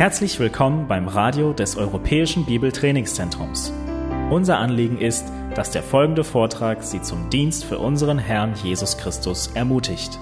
[0.00, 3.70] Herzlich willkommen beim Radio des Europäischen Bibeltrainingszentrums.
[4.30, 9.48] Unser Anliegen ist, dass der folgende Vortrag Sie zum Dienst für unseren Herrn Jesus Christus
[9.48, 10.18] ermutigt.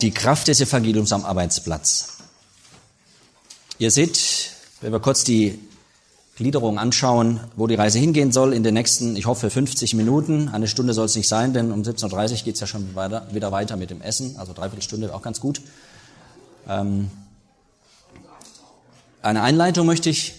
[0.00, 2.22] Die Kraft des Evangeliums am Arbeitsplatz.
[3.76, 5.58] Ihr seht, wenn wir kurz die
[6.36, 10.50] Gliederung anschauen, wo die Reise hingehen soll in den nächsten, ich hoffe, 50 Minuten.
[10.50, 13.26] Eine Stunde soll es nicht sein, denn um 17.30 Uhr geht es ja schon weiter,
[13.32, 15.62] wieder weiter mit dem Essen, also dreiviertel Stunde auch ganz gut.
[16.68, 17.10] Ähm,
[19.22, 20.34] eine Einleitung möchte ich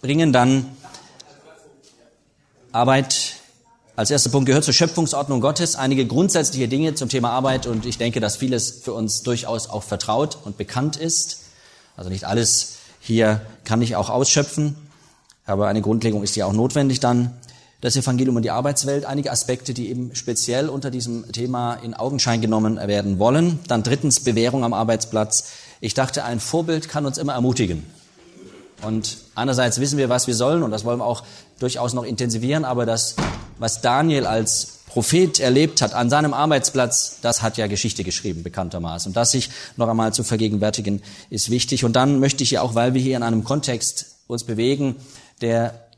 [0.00, 0.66] bringen, dann
[2.72, 3.34] Arbeit
[3.94, 7.98] als erster Punkt gehört zur Schöpfungsordnung Gottes einige grundsätzliche Dinge zum Thema Arbeit und ich
[7.98, 11.42] denke, dass vieles für uns durchaus auch vertraut und bekannt ist.
[11.98, 14.74] Also nicht alles hier kann ich auch ausschöpfen.
[15.44, 17.32] Aber eine Grundlegung ist ja auch notwendig dann.
[17.80, 22.40] Das Evangelium und die Arbeitswelt, einige Aspekte, die eben speziell unter diesem Thema in Augenschein
[22.40, 23.58] genommen werden wollen.
[23.66, 25.50] Dann drittens Bewährung am Arbeitsplatz.
[25.80, 27.84] Ich dachte, ein Vorbild kann uns immer ermutigen.
[28.82, 31.24] Und einerseits wissen wir, was wir sollen, und das wollen wir auch
[31.58, 33.16] durchaus noch intensivieren, aber das,
[33.58, 39.10] was Daniel als Prophet erlebt hat an seinem Arbeitsplatz, das hat ja Geschichte geschrieben, bekanntermaßen.
[39.10, 41.84] Und das sich noch einmal zu vergegenwärtigen, ist wichtig.
[41.84, 44.96] Und dann möchte ich ja auch, weil wir hier in einem Kontext uns bewegen,
[45.42, 45.88] der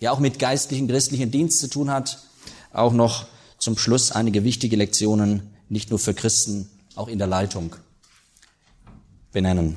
[0.00, 2.18] ja auch mit geistlichen, christlichen Dienst zu tun hat,
[2.72, 3.26] auch noch
[3.58, 7.74] zum Schluss einige wichtige Lektionen, nicht nur für Christen, auch in der Leitung
[9.32, 9.76] benennen.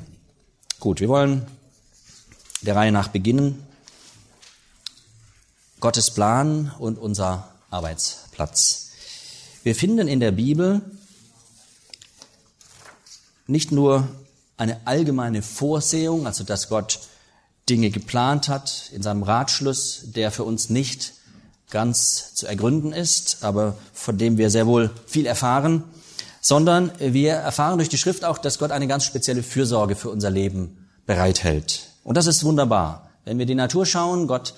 [0.80, 1.46] Gut, wir wollen
[2.62, 3.66] der Reihe nach beginnen.
[5.80, 8.90] Gottes Plan und unser Arbeitsplatz.
[9.64, 10.80] Wir finden in der Bibel
[13.46, 14.08] nicht nur
[14.56, 17.00] eine allgemeine Vorsehung, also dass Gott
[17.68, 21.14] Dinge geplant hat in seinem Ratschluss, der für uns nicht
[21.70, 25.84] ganz zu ergründen ist, aber von dem wir sehr wohl viel erfahren,
[26.40, 30.30] sondern wir erfahren durch die Schrift auch, dass Gott eine ganz spezielle Fürsorge für unser
[30.30, 31.88] Leben bereithält.
[32.04, 33.08] Und das ist wunderbar.
[33.24, 34.54] Wenn wir die Natur schauen, Gott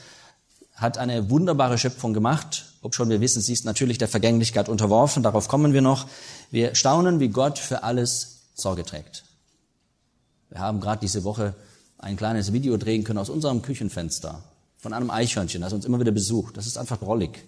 [0.74, 5.46] hat eine wunderbare Schöpfung gemacht, obschon wir wissen, sie ist natürlich der Vergänglichkeit unterworfen, darauf
[5.46, 6.06] kommen wir noch.
[6.50, 9.24] Wir staunen, wie Gott für alles Sorge trägt.
[10.50, 11.54] Wir haben gerade diese Woche
[12.04, 14.42] ein kleines Video drehen können aus unserem Küchenfenster
[14.76, 16.56] von einem Eichhörnchen, das uns immer wieder besucht.
[16.56, 17.46] Das ist einfach drollig,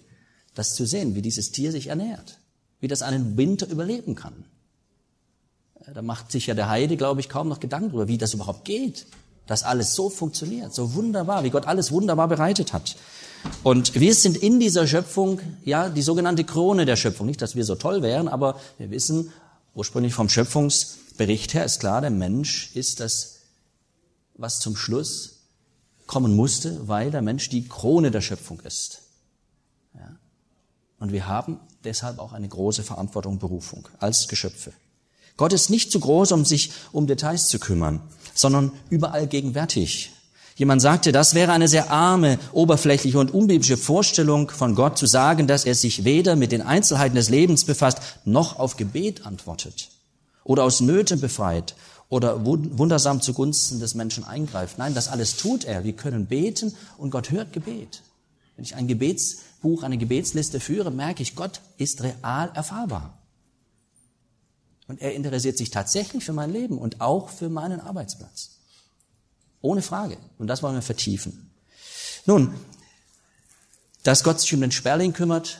[0.55, 2.39] das zu sehen, wie dieses Tier sich ernährt,
[2.79, 4.45] wie das einen Winter überleben kann.
[5.93, 8.65] Da macht sich ja der Heide, glaube ich, kaum noch Gedanken darüber, wie das überhaupt
[8.65, 9.05] geht,
[9.45, 12.97] dass alles so funktioniert, so wunderbar, wie Gott alles wunderbar bereitet hat.
[13.61, 17.27] Und wir sind in dieser Schöpfung, ja, die sogenannte Krone der Schöpfung.
[17.27, 19.31] Nicht, dass wir so toll wären, aber wir wissen,
[19.75, 23.36] ursprünglich vom Schöpfungsbericht her ist klar, der Mensch ist das
[24.37, 25.37] was zum Schluss
[26.05, 29.01] kommen musste, weil der Mensch die Krone der Schöpfung ist.
[29.93, 30.15] Ja?
[30.99, 34.71] Und wir haben deshalb auch eine große Verantwortung und Berufung als Geschöpfe.
[35.35, 38.01] Gott ist nicht zu groß, um sich um Details zu kümmern,
[38.33, 40.11] sondern überall gegenwärtig.
[40.55, 45.45] Jemand sagte, das wäre eine sehr arme, oberflächliche und unbiblische Vorstellung von Gott zu sagen,
[45.45, 49.89] dass er sich weder mit den Einzelheiten des Lebens befasst, noch auf Gebet antwortet
[50.43, 51.75] oder aus Nöten befreit
[52.09, 54.77] oder wundersam zugunsten des Menschen eingreift.
[54.77, 55.83] Nein, das alles tut er.
[55.83, 58.01] Wir können beten und Gott hört Gebet.
[58.55, 63.17] Wenn ich ein Gebetsbuch, eine Gebetsliste führe, merke ich, Gott ist real erfahrbar.
[64.87, 68.51] Und er interessiert sich tatsächlich für mein Leben und auch für meinen Arbeitsplatz.
[69.61, 70.17] Ohne Frage.
[70.37, 71.51] Und das wollen wir vertiefen.
[72.25, 72.53] Nun,
[74.03, 75.59] dass Gott sich um den Sperling kümmert,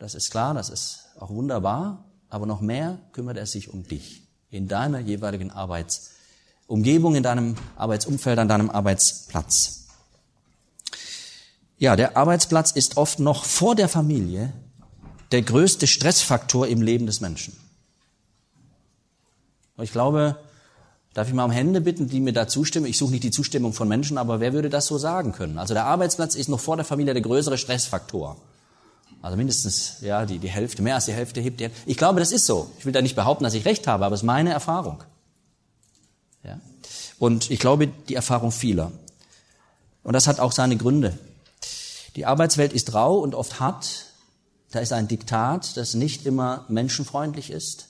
[0.00, 2.04] das ist klar, das ist auch wunderbar.
[2.30, 8.38] Aber noch mehr kümmert er sich um dich in deiner jeweiligen Arbeitsumgebung, in deinem Arbeitsumfeld,
[8.38, 9.86] an deinem Arbeitsplatz.
[11.78, 14.52] Ja, der Arbeitsplatz ist oft noch vor der Familie
[15.30, 17.56] der größte Stressfaktor im Leben des Menschen.
[19.76, 20.36] Und ich glaube,
[21.14, 22.86] darf ich mal um Hände bitten, die mir da zustimmen?
[22.86, 25.58] Ich suche nicht die Zustimmung von Menschen, aber wer würde das so sagen können?
[25.58, 28.36] Also der Arbeitsplatz ist noch vor der Familie der größere Stressfaktor.
[29.20, 32.32] Also mindestens ja, die, die Hälfte, mehr als die Hälfte hebt die Ich glaube, das
[32.32, 32.70] ist so.
[32.78, 35.02] Ich will da nicht behaupten, dass ich recht habe, aber es ist meine Erfahrung.
[36.44, 36.60] Ja?
[37.18, 38.92] Und ich glaube, die Erfahrung vieler.
[40.02, 41.18] Und das hat auch seine Gründe.
[42.16, 44.06] Die Arbeitswelt ist rau und oft hart.
[44.70, 47.88] Da ist ein Diktat, das nicht immer menschenfreundlich ist.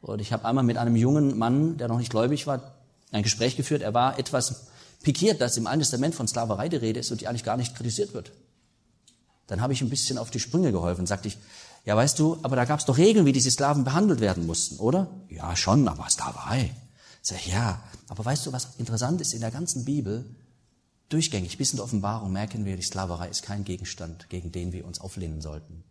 [0.00, 2.74] Und ich habe einmal mit einem jungen Mann, der noch nicht gläubig war,
[3.10, 3.82] ein Gespräch geführt.
[3.82, 4.66] Er war etwas
[5.02, 7.74] pikiert, dass im Alten Testament von Sklaverei die Rede ist und die eigentlich gar nicht
[7.74, 8.32] kritisiert wird.
[9.46, 11.06] Dann habe ich ein bisschen auf die Sprünge geholfen.
[11.06, 11.38] Sagte ich,
[11.84, 14.78] ja, weißt du, aber da gab es doch Regeln, wie diese Sklaven behandelt werden mussten,
[14.78, 15.08] oder?
[15.28, 16.74] Ja, schon, aber Sklaverei.
[17.20, 20.24] Sag ich, ja, aber weißt du, was interessant ist in der ganzen Bibel?
[21.10, 24.86] Durchgängig bis in der Offenbarung merken wir, die Sklaverei ist kein Gegenstand, gegen den wir
[24.86, 25.84] uns auflehnen sollten.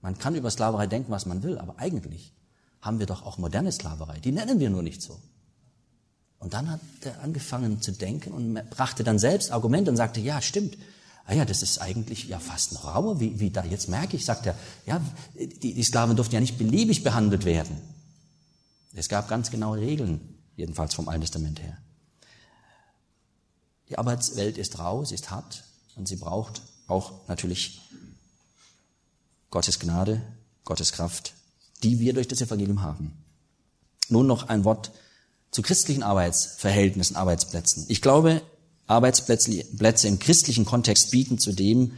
[0.00, 2.32] Man kann über Sklaverei denken, was man will, aber eigentlich
[2.80, 4.18] haben wir doch auch moderne Sklaverei.
[4.18, 5.20] Die nennen wir nur nicht so.
[6.38, 10.40] Und dann hat er angefangen zu denken und brachte dann selbst Argumente und sagte, ja,
[10.40, 10.76] stimmt.
[11.24, 14.24] Ah ja, das ist eigentlich ja fast noch rauer, wie, wie da jetzt merke ich,
[14.24, 14.56] sagt er,
[14.86, 15.00] ja,
[15.34, 17.80] die, die Sklaven durften ja nicht beliebig behandelt werden.
[18.94, 20.20] Es gab ganz genaue Regeln,
[20.56, 21.76] jedenfalls vom Alten Testament her.
[23.88, 25.64] Die Arbeitswelt ist rau, sie ist hart
[25.96, 27.80] und sie braucht auch natürlich
[29.50, 30.22] Gottes Gnade,
[30.64, 31.34] Gottes Kraft,
[31.82, 33.12] die wir durch das Evangelium haben.
[34.08, 34.92] Nun noch ein Wort
[35.50, 37.84] zu christlichen Arbeitsverhältnissen, Arbeitsplätzen.
[37.88, 38.42] Ich glaube,
[38.90, 41.96] Arbeitsplätze im christlichen Kontext bieten zudem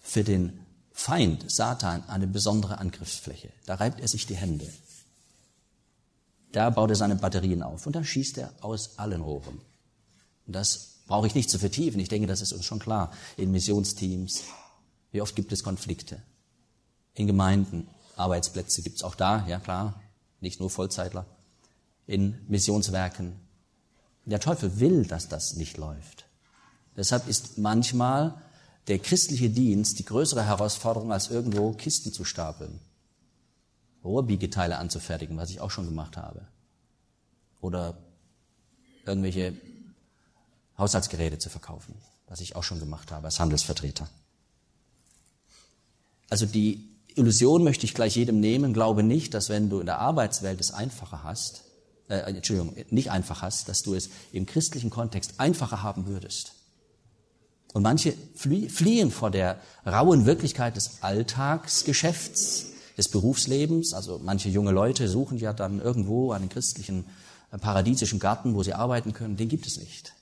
[0.00, 0.60] für den
[0.92, 3.50] Feind, Satan, eine besondere Angriffsfläche.
[3.66, 4.66] Da reibt er sich die Hände.
[6.52, 9.60] Da baut er seine Batterien auf und da schießt er aus allen Rohren.
[10.46, 12.00] Und das brauche ich nicht zu vertiefen.
[12.00, 13.12] Ich denke, das ist uns schon klar.
[13.36, 14.44] In Missionsteams,
[15.10, 16.22] wie oft gibt es Konflikte?
[17.14, 20.00] In Gemeinden, Arbeitsplätze gibt es auch da, ja klar,
[20.40, 21.26] nicht nur Vollzeitler.
[22.06, 23.40] In Missionswerken.
[24.24, 26.27] Der Teufel will, dass das nicht läuft.
[26.98, 28.34] Deshalb ist manchmal
[28.88, 32.80] der christliche Dienst die größere Herausforderung, als irgendwo Kisten zu stapeln.
[34.02, 36.42] Rohrbiegeteile anzufertigen, was ich auch schon gemacht habe.
[37.60, 37.96] Oder
[39.06, 39.54] irgendwelche
[40.76, 41.94] Haushaltsgeräte zu verkaufen,
[42.26, 44.08] was ich auch schon gemacht habe als Handelsvertreter.
[46.28, 46.84] Also die
[47.14, 50.72] Illusion möchte ich gleich jedem nehmen, glaube nicht, dass wenn du in der Arbeitswelt es
[50.72, 51.62] einfacher hast,
[52.08, 56.57] äh, Entschuldigung, nicht einfach hast, dass du es im christlichen Kontext einfacher haben würdest.
[57.74, 62.66] Und manche fliehen vor der rauen Wirklichkeit des Alltagsgeschäfts,
[62.96, 63.92] des Berufslebens.
[63.92, 67.04] Also manche junge Leute suchen ja dann irgendwo einen christlichen,
[67.52, 69.36] äh, paradiesischen Garten, wo sie arbeiten können.
[69.36, 70.14] Den gibt es nicht.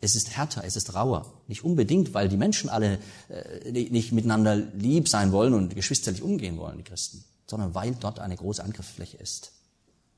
[0.00, 1.32] Es ist härter, es ist rauer.
[1.48, 2.98] Nicht unbedingt, weil die Menschen alle
[3.28, 8.20] äh, nicht miteinander lieb sein wollen und geschwisterlich umgehen wollen, die Christen, sondern weil dort
[8.20, 9.52] eine große Angriffsfläche ist.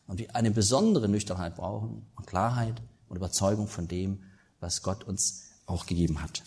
[0.07, 2.75] Und wir eine besondere Nüchternheit brauchen und Klarheit
[3.09, 4.21] und Überzeugung von dem,
[4.61, 6.43] was Gott uns auch gegeben hat.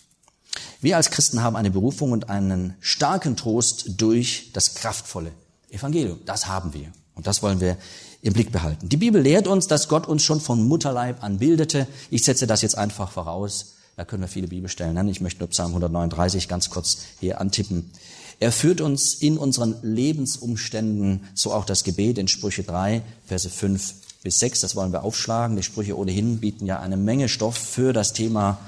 [0.81, 5.31] Wir als Christen haben eine Berufung und einen starken Trost durch das kraftvolle
[5.69, 6.19] Evangelium.
[6.25, 6.91] Das haben wir.
[7.15, 7.77] Und das wollen wir
[8.21, 8.89] im Blick behalten.
[8.89, 11.87] Die Bibel lehrt uns, dass Gott uns schon von Mutterleib an bildete.
[12.09, 13.75] Ich setze das jetzt einfach voraus.
[13.95, 15.09] Da können wir viele Bibelstellen nennen.
[15.09, 17.91] Ich möchte nur Psalm 139 ganz kurz hier antippen.
[18.39, 23.93] Er führt uns in unseren Lebensumständen, so auch das Gebet in Sprüche 3, Verse 5
[24.23, 24.61] bis 6.
[24.61, 25.55] Das wollen wir aufschlagen.
[25.55, 28.59] Die Sprüche ohnehin bieten ja eine Menge Stoff für das Thema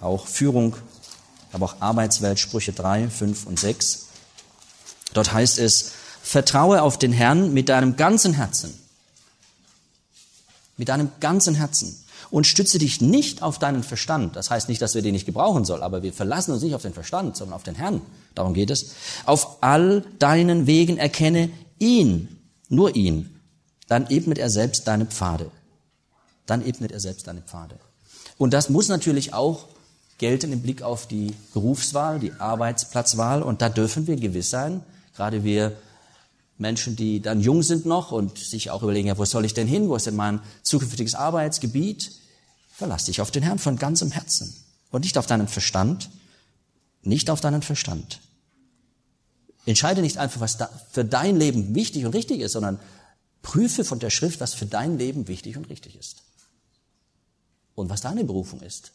[0.00, 0.76] auch Führung,
[1.52, 4.06] aber auch Arbeitswelt, Sprüche 3, 5 und 6.
[5.12, 5.92] Dort heißt es,
[6.22, 8.72] vertraue auf den Herrn mit deinem ganzen Herzen.
[10.76, 11.96] Mit deinem ganzen Herzen.
[12.30, 14.36] Und stütze dich nicht auf deinen Verstand.
[14.36, 16.82] Das heißt nicht, dass wir den nicht gebrauchen sollen, aber wir verlassen uns nicht auf
[16.82, 18.02] den Verstand, sondern auf den Herrn.
[18.36, 18.92] Darum geht es.
[19.26, 21.50] Auf all deinen Wegen erkenne
[21.80, 22.28] ihn,
[22.68, 23.29] nur ihn.
[23.90, 25.50] Dann ebnet er selbst deine Pfade.
[26.46, 27.74] Dann ebnet er selbst deine Pfade.
[28.38, 29.64] Und das muss natürlich auch
[30.18, 33.42] gelten im Blick auf die Berufswahl, die Arbeitsplatzwahl.
[33.42, 34.84] Und da dürfen wir gewiss sein,
[35.16, 35.76] gerade wir
[36.56, 39.66] Menschen, die dann jung sind noch und sich auch überlegen, ja, wo soll ich denn
[39.66, 39.88] hin?
[39.88, 42.12] Wo ist denn mein zukünftiges Arbeitsgebiet?
[42.70, 44.54] Verlass dich auf den Herrn von ganzem Herzen
[44.92, 46.10] und nicht auf deinen Verstand,
[47.02, 48.20] nicht auf deinen Verstand.
[49.66, 50.58] Entscheide nicht einfach, was
[50.92, 52.78] für dein Leben wichtig und richtig ist, sondern
[53.42, 56.22] prüfe von der Schrift, was für dein Leben wichtig und richtig ist.
[57.74, 58.92] Und was deine Berufung ist.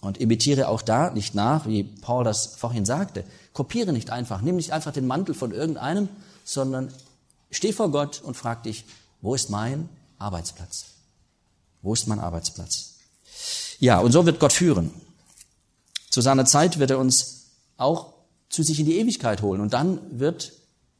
[0.00, 3.24] Und imitiere auch da nicht nach, wie Paul das vorhin sagte.
[3.52, 6.08] Kopiere nicht einfach, nimm nicht einfach den Mantel von irgendeinem,
[6.44, 6.92] sondern
[7.50, 8.84] steh vor Gott und frag dich,
[9.22, 10.86] wo ist mein Arbeitsplatz?
[11.82, 12.94] Wo ist mein Arbeitsplatz?
[13.78, 14.92] Ja, und so wird Gott führen.
[16.10, 17.46] Zu seiner Zeit wird er uns
[17.76, 18.12] auch
[18.48, 19.60] zu sich in die Ewigkeit holen.
[19.60, 20.52] Und dann wird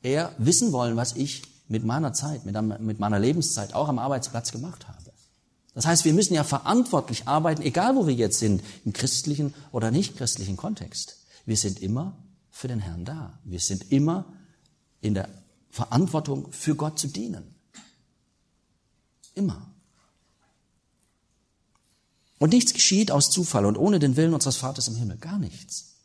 [0.03, 4.87] er wissen wollen, was ich mit meiner Zeit, mit meiner Lebenszeit auch am Arbeitsplatz gemacht
[4.89, 5.13] habe.
[5.75, 9.91] Das heißt, wir müssen ja verantwortlich arbeiten, egal wo wir jetzt sind, im christlichen oder
[9.91, 11.19] nicht christlichen Kontext.
[11.45, 12.17] Wir sind immer
[12.51, 13.39] für den Herrn da.
[13.45, 14.25] Wir sind immer
[15.03, 15.29] in der
[15.69, 17.55] Verantwortung, für Gott zu dienen.
[19.35, 19.71] Immer.
[22.39, 25.19] Und nichts geschieht aus Zufall und ohne den Willen unseres Vaters im Himmel.
[25.19, 25.97] Gar nichts.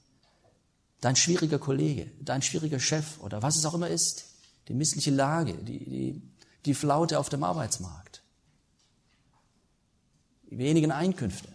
[1.00, 4.26] Dein schwieriger Kollege, dein schwieriger Chef oder was es auch immer ist,
[4.72, 6.22] die missliche Lage, die, die,
[6.66, 8.22] die Flaute auf dem Arbeitsmarkt
[10.52, 11.50] die wenigen Einkünfte.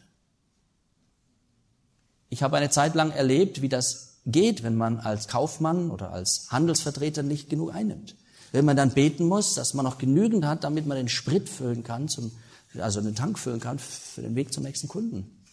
[2.28, 6.50] Ich habe eine Zeit lang erlebt, wie das geht, wenn man als Kaufmann oder als
[6.50, 8.16] Handelsvertreter nicht genug einnimmt.
[8.52, 11.84] Wenn man dann beten muss, dass man noch genügend hat, damit man den Sprit füllen
[11.84, 12.32] kann, zum,
[12.78, 15.44] also den Tank füllen kann für den Weg zum nächsten Kunden.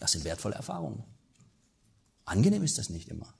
[0.00, 1.04] Das sind wertvolle Erfahrungen.
[2.24, 3.32] Angenehm ist das nicht immer.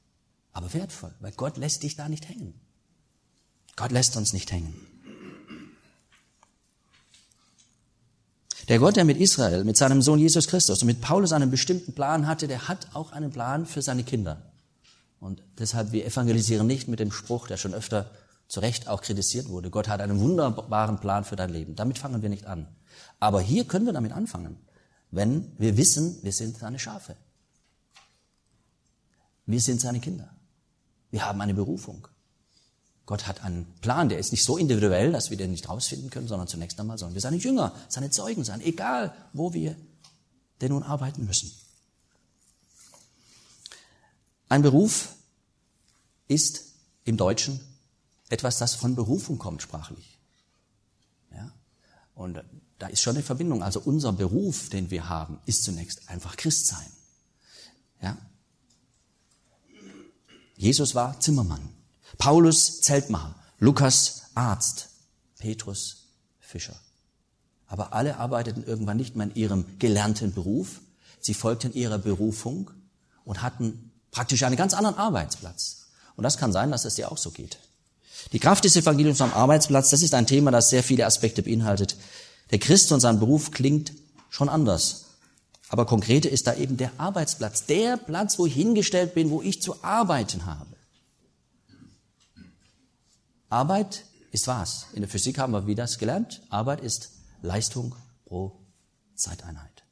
[0.52, 2.54] aber wertvoll, weil Gott lässt dich da nicht hängen.
[3.76, 4.74] Gott lässt uns nicht hängen.
[8.68, 11.92] Der Gott, der mit Israel, mit seinem Sohn Jesus Christus und mit Paulus einen bestimmten
[11.92, 14.42] Plan hatte, der hat auch einen Plan für seine Kinder.
[15.20, 18.10] Und deshalb, wir evangelisieren nicht mit dem Spruch, der schon öfter
[18.48, 19.70] zu Recht auch kritisiert wurde.
[19.70, 21.76] Gott hat einen wunderbaren Plan für dein Leben.
[21.76, 22.66] Damit fangen wir nicht an.
[23.20, 24.56] Aber hier können wir damit anfangen,
[25.10, 27.16] wenn wir wissen, wir sind seine Schafe.
[29.46, 30.28] Wir sind seine Kinder.
[31.10, 32.08] Wir haben eine Berufung.
[33.06, 36.26] Gott hat einen Plan, der ist nicht so individuell, dass wir den nicht rausfinden können,
[36.26, 39.76] sondern zunächst einmal sollen wir seine Jünger, seine Zeugen sein, egal wo wir
[40.60, 41.52] denn nun arbeiten müssen.
[44.48, 45.14] Ein Beruf
[46.28, 46.64] ist
[47.04, 47.60] im Deutschen
[48.28, 50.18] etwas, das von Berufung kommt, sprachlich.
[51.32, 51.52] Ja?
[52.14, 52.42] Und
[52.78, 53.62] da ist schon eine Verbindung.
[53.62, 56.90] Also unser Beruf, den wir haben, ist zunächst einfach Christsein.
[58.02, 58.18] Ja?
[60.56, 61.68] Jesus war Zimmermann,
[62.18, 64.88] Paulus Zeltmacher, Lukas Arzt,
[65.38, 66.08] Petrus
[66.40, 66.76] Fischer.
[67.68, 70.80] Aber alle arbeiteten irgendwann nicht mehr in ihrem gelernten Beruf.
[71.20, 72.70] Sie folgten ihrer Berufung
[73.24, 75.86] und hatten praktisch einen ganz anderen Arbeitsplatz.
[76.14, 77.58] Und das kann sein, dass es dir auch so geht.
[78.32, 81.96] Die Kraft des Evangeliums am Arbeitsplatz, das ist ein Thema, das sehr viele Aspekte beinhaltet.
[82.50, 83.92] Der Christ und sein Beruf klingt
[84.30, 85.06] schon anders.
[85.68, 89.60] Aber konkrete ist da eben der Arbeitsplatz, der Platz, wo ich hingestellt bin, wo ich
[89.60, 90.75] zu arbeiten habe.
[93.48, 94.86] Arbeit ist was?
[94.92, 96.42] In der Physik haben wir wie das gelernt.
[96.48, 97.12] Arbeit ist
[97.42, 98.58] Leistung pro
[99.14, 99.84] Zeiteinheit.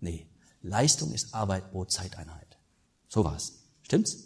[0.00, 0.26] Nee,
[0.62, 2.58] Leistung ist Arbeit pro Zeiteinheit.
[3.08, 3.52] So war's.
[3.82, 4.16] Stimmt's?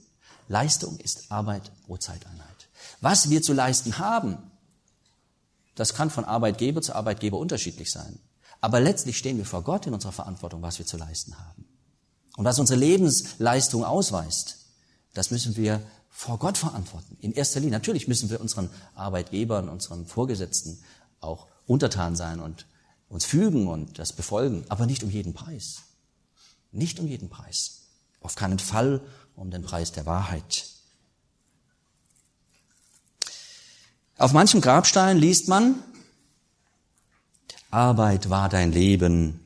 [0.48, 2.68] Leistung ist Arbeit pro Zeiteinheit.
[3.00, 4.50] Was wir zu leisten haben,
[5.74, 8.18] das kann von Arbeitgeber zu Arbeitgeber unterschiedlich sein.
[8.60, 11.66] Aber letztlich stehen wir vor Gott in unserer Verantwortung, was wir zu leisten haben.
[12.36, 14.58] Und was unsere Lebensleistung ausweist,
[15.12, 15.80] das müssen wir
[16.16, 17.18] vor Gott verantworten.
[17.20, 17.72] In erster Linie.
[17.72, 20.78] Natürlich müssen wir unseren Arbeitgebern, unseren Vorgesetzten
[21.20, 22.66] auch untertan sein und
[23.08, 25.82] uns fügen und das befolgen, aber nicht um jeden Preis.
[26.70, 27.88] Nicht um jeden Preis.
[28.20, 29.00] Auf keinen Fall
[29.34, 30.66] um den Preis der Wahrheit.
[34.16, 35.82] Auf manchem Grabstein liest man,
[37.72, 39.40] Arbeit war dein Leben,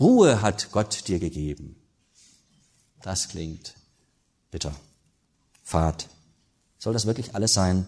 [0.00, 1.76] Ruhe hat Gott dir gegeben.
[3.00, 3.74] Das klingt
[4.50, 4.74] bitter.
[5.70, 6.08] Fahrt.
[6.78, 7.86] Soll das wirklich alles sein?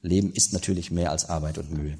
[0.00, 1.98] Leben ist natürlich mehr als Arbeit und Mühe.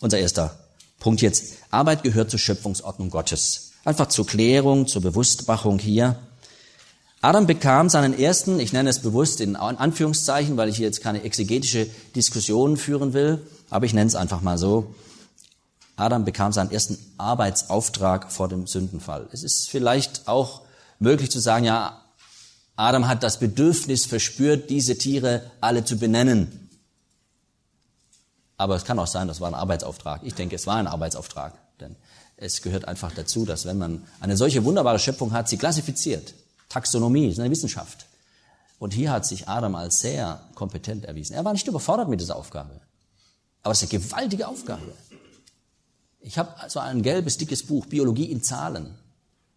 [0.00, 0.58] Unser erster
[0.98, 1.56] Punkt jetzt.
[1.70, 3.72] Arbeit gehört zur Schöpfungsordnung Gottes.
[3.84, 6.16] Einfach zur Klärung, zur Bewusstmachung hier.
[7.20, 11.22] Adam bekam seinen ersten, ich nenne es bewusst in Anführungszeichen, weil ich hier jetzt keine
[11.22, 14.94] exegetische Diskussion führen will, aber ich nenne es einfach mal so.
[15.96, 19.28] Adam bekam seinen ersten Arbeitsauftrag vor dem Sündenfall.
[19.32, 20.62] Es ist vielleicht auch
[20.98, 22.01] möglich zu sagen, ja,
[22.76, 26.70] Adam hat das Bedürfnis verspürt, diese Tiere alle zu benennen.
[28.56, 30.22] Aber es kann auch sein, das war ein Arbeitsauftrag.
[30.24, 31.96] Ich denke, es war ein Arbeitsauftrag, denn
[32.36, 36.34] es gehört einfach dazu, dass wenn man eine solche wunderbare Schöpfung hat, sie klassifiziert,
[36.68, 38.06] Taxonomie, ist eine Wissenschaft.
[38.78, 41.34] Und hier hat sich Adam als sehr kompetent erwiesen.
[41.34, 42.80] Er war nicht überfordert mit dieser Aufgabe.
[43.62, 44.92] Aber es ist eine gewaltige Aufgabe.
[46.20, 48.94] Ich habe also ein gelbes, dickes Buch, Biologie in Zahlen.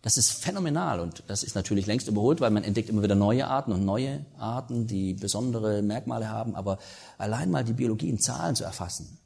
[0.06, 3.48] Das ist phänomenal und das ist natürlich längst überholt, weil man entdeckt immer wieder neue
[3.48, 6.56] Arten und neue Arten, die besondere Merkmale haben.
[6.56, 6.78] Aber
[7.18, 9.18] allein mal die Biologie in Zahlen zu erfassen,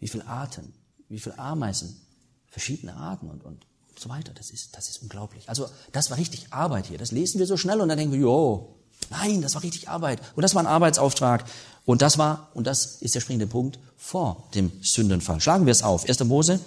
[0.00, 0.74] wie viele Arten,
[1.08, 1.98] wie viele Ameisen,
[2.46, 3.64] verschiedene Arten und, und
[3.98, 4.32] so weiter.
[4.34, 5.48] Das ist, das ist unglaublich.
[5.48, 6.98] Also das war richtig Arbeit hier.
[6.98, 8.74] Das lesen wir so schnell und dann denken wir, jo,
[9.08, 10.20] nein, das war richtig Arbeit.
[10.36, 11.46] Und das war ein Arbeitsauftrag.
[11.86, 15.40] Und das war, und das ist der springende Punkt, vor dem Sündenfall.
[15.40, 16.06] Schlagen wir es auf.
[16.06, 16.22] 1.
[16.24, 16.60] Mose,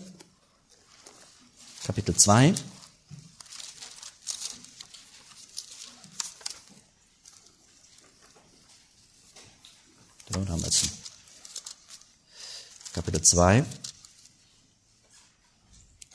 [1.84, 2.56] Kapitel 2.
[10.36, 10.84] Dort haben wir es.
[12.94, 13.64] Kapitel 2.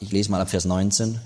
[0.00, 1.18] Ich lese mal ab Vers 19.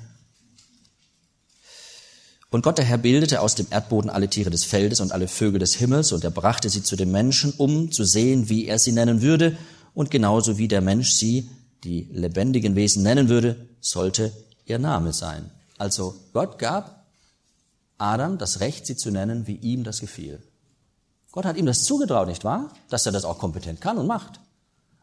[2.50, 5.58] Und Gott der Herr bildete aus dem Erdboden alle Tiere des Feldes und alle Vögel
[5.58, 8.92] des Himmels, und er brachte sie zu dem Menschen, um zu sehen, wie er sie
[8.92, 9.58] nennen würde,
[9.92, 11.50] und genauso wie der Mensch sie,
[11.82, 14.32] die lebendigen Wesen, nennen würde, sollte
[14.66, 15.50] ihr Name sein.
[15.78, 17.04] Also Gott gab
[17.98, 20.40] Adam das Recht, sie zu nennen, wie ihm das gefiel.
[21.34, 22.70] Gott hat ihm das zugetraut, nicht wahr?
[22.90, 24.38] Dass er das auch kompetent kann und macht.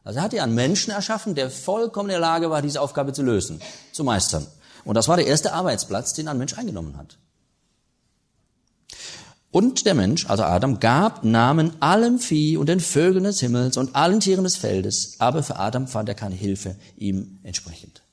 [0.06, 3.12] Also er hat ja einen Menschen erschaffen, der vollkommen in der Lage war, diese Aufgabe
[3.12, 3.62] zu lösen,
[3.92, 4.48] zu meistern.
[4.86, 7.18] Und das war der erste Arbeitsplatz, den ein Mensch eingenommen hat.
[9.52, 13.98] Und der Mensch, also Adam, gab Namen allem Vieh und den Vögeln des Himmels und
[13.98, 18.04] allen Tieren des Feldes, aber für Adam fand er keine Hilfe ihm entsprechend.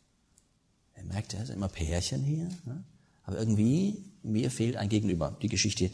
[0.97, 2.83] Er merkt, er ist immer Pärchen hier, ne?
[3.23, 5.37] aber irgendwie, mir fehlt ein Gegenüber.
[5.41, 5.93] Die Geschichte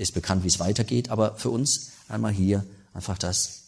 [0.00, 2.64] ist bekannt, wie es weitergeht, aber für uns einmal hier
[2.94, 3.60] einfach das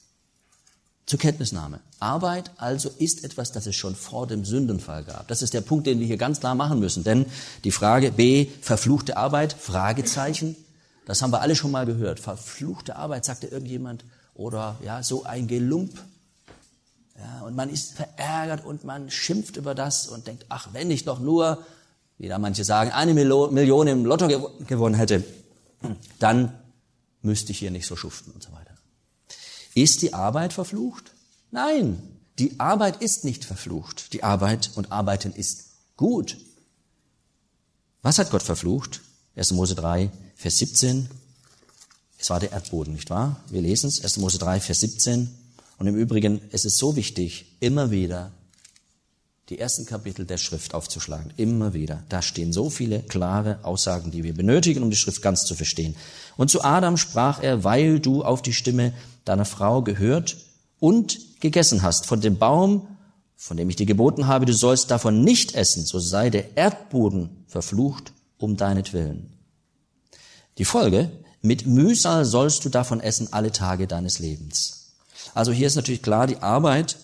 [1.07, 1.81] zur Kenntnisnahme.
[2.01, 5.29] Arbeit also ist etwas, das es schon vor dem Sündenfall gab.
[5.29, 7.05] Das ist der Punkt, den wir hier ganz klar machen müssen.
[7.05, 7.27] Denn
[7.65, 10.57] die Frage B, verfluchte Arbeit, Fragezeichen,
[11.05, 12.21] das haben wir alle schon mal gehört.
[12.21, 14.05] Verfluchte Arbeit, sagte irgendjemand.
[14.35, 15.93] Oder ja, so ein Gelump.
[17.19, 21.05] Ja, und man ist verärgert und man schimpft über das und denkt, ach, wenn ich
[21.05, 21.59] doch nur,
[22.19, 24.29] wie da manche sagen, eine Million im Lotto
[24.67, 25.23] gewonnen hätte,
[26.19, 26.59] dann
[27.23, 28.75] müsste ich hier nicht so schuften und so weiter.
[29.75, 31.13] Ist die Arbeit verflucht?
[31.51, 32.03] Nein,
[32.39, 34.13] die Arbeit ist nicht verflucht.
[34.13, 36.39] Die Arbeit und Arbeiten ist gut.
[38.03, 39.01] Was hat Gott verflucht?
[39.37, 39.53] 1.
[39.53, 41.09] Mose 3, Vers 17.
[42.19, 43.43] Es war der Erdboden, nicht wahr?
[43.49, 44.19] Wir lesen es, 1.
[44.19, 45.31] Mose 3, Vers 17.
[45.79, 48.33] Und im Übrigen, es ist so wichtig, immer wieder
[49.49, 51.33] die ersten Kapitel der Schrift aufzuschlagen.
[51.37, 52.03] Immer wieder.
[52.09, 55.97] Da stehen so viele klare Aussagen, die wir benötigen, um die Schrift ganz zu verstehen.
[56.37, 58.93] Und zu Adam sprach er, weil du auf die Stimme
[59.25, 60.37] deiner Frau gehört
[60.79, 62.87] und gegessen hast von dem Baum,
[63.37, 67.45] von dem ich dir geboten habe, du sollst davon nicht essen, so sei der Erdboden
[67.49, 69.33] verflucht um deinetwillen.
[70.59, 74.95] Die Folge, mit Mühsal sollst du davon essen alle Tage deines Lebens.
[75.35, 76.99] Also hier ist natürlich klar die Arbeit,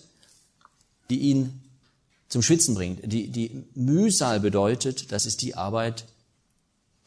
[1.10, 1.60] die ihn
[2.28, 3.10] zum Schwitzen bringt.
[3.10, 6.04] Die, die Mühsal bedeutet, das ist die Arbeit,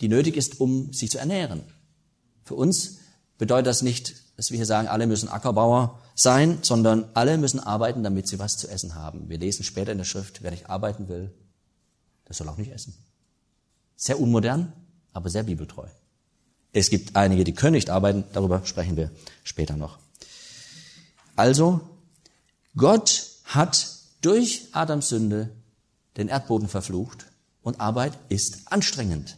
[0.02, 1.64] die nötig ist, um sich zu ernähren.
[2.44, 2.98] Für uns
[3.38, 8.04] bedeutet das nicht, dass wir hier sagen, alle müssen Ackerbauer sein, sondern alle müssen arbeiten,
[8.04, 9.30] damit sie was zu essen haben.
[9.30, 11.32] Wir lesen später in der Schrift, wer nicht arbeiten will,
[12.28, 12.96] der soll auch nicht essen.
[13.96, 14.74] Sehr unmodern,
[15.14, 15.88] aber sehr bibeltreu.
[16.74, 19.12] Es gibt einige, die können nicht arbeiten, darüber sprechen wir
[19.44, 20.00] später noch.
[21.36, 21.82] Also,
[22.76, 25.50] Gott hat durch Adams Sünde
[26.18, 27.26] den Erdboden verflucht
[27.62, 29.38] und Arbeit ist anstrengend.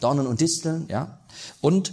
[0.00, 1.20] Dornen und Disteln, ja.
[1.60, 1.92] Und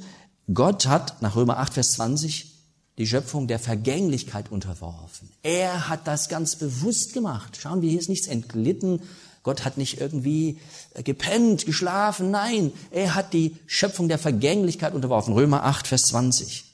[0.53, 2.53] Gott hat nach Römer 8, Vers 20
[2.97, 5.29] die Schöpfung der Vergänglichkeit unterworfen.
[5.41, 7.57] Er hat das ganz bewusst gemacht.
[7.59, 9.01] Schauen wir, hier ist nichts entglitten.
[9.41, 10.59] Gott hat nicht irgendwie
[10.93, 12.31] äh, gepennt, geschlafen.
[12.31, 15.33] Nein, er hat die Schöpfung der Vergänglichkeit unterworfen.
[15.33, 16.65] Römer 8, Vers 20.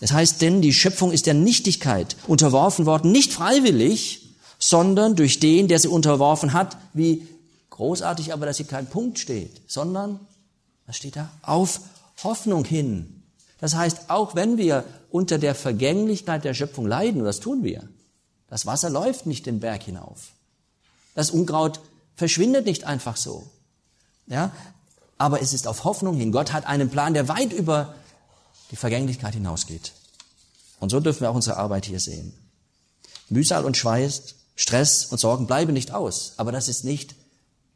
[0.00, 5.68] Das heißt, denn die Schöpfung ist der Nichtigkeit unterworfen worden, nicht freiwillig, sondern durch den,
[5.68, 7.26] der sie unterworfen hat, wie
[7.70, 10.20] großartig aber, dass hier kein Punkt steht, sondern
[10.86, 11.30] was steht da?
[11.42, 11.80] Auf
[12.22, 13.22] Hoffnung hin.
[13.58, 17.88] Das heißt, auch wenn wir unter der Vergänglichkeit der Schöpfung leiden, und das tun wir,
[18.48, 20.32] das Wasser läuft nicht den Berg hinauf.
[21.14, 21.80] Das Unkraut
[22.14, 23.46] verschwindet nicht einfach so.
[24.26, 24.52] Ja?
[25.18, 26.32] Aber es ist auf Hoffnung hin.
[26.32, 27.94] Gott hat einen Plan, der weit über
[28.70, 29.92] die Vergänglichkeit hinausgeht.
[30.80, 32.32] Und so dürfen wir auch unsere Arbeit hier sehen.
[33.28, 36.34] Mühsal und Schweiß, Stress und Sorgen bleiben nicht aus.
[36.36, 37.14] Aber das ist nicht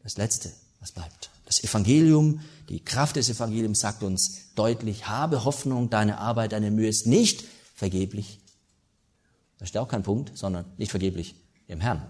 [0.03, 1.31] das Letzte, was bleibt.
[1.47, 6.89] Das Evangelium, die Kraft des Evangeliums sagt uns deutlich, habe Hoffnung, deine Arbeit, deine Mühe
[6.89, 8.39] ist nicht vergeblich.
[9.59, 11.35] Da steht auch kein Punkt, sondern nicht vergeblich
[11.67, 12.03] im Herrn.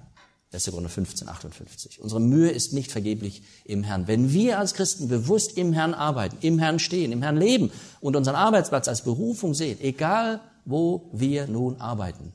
[0.52, 0.64] 1.
[0.66, 2.00] Korinther 15, 58.
[2.00, 4.08] Unsere Mühe ist nicht vergeblich im Herrn.
[4.08, 8.16] Wenn wir als Christen bewusst im Herrn arbeiten, im Herrn stehen, im Herrn leben und
[8.16, 12.32] unseren Arbeitsplatz als Berufung sehen, egal wo wir nun arbeiten,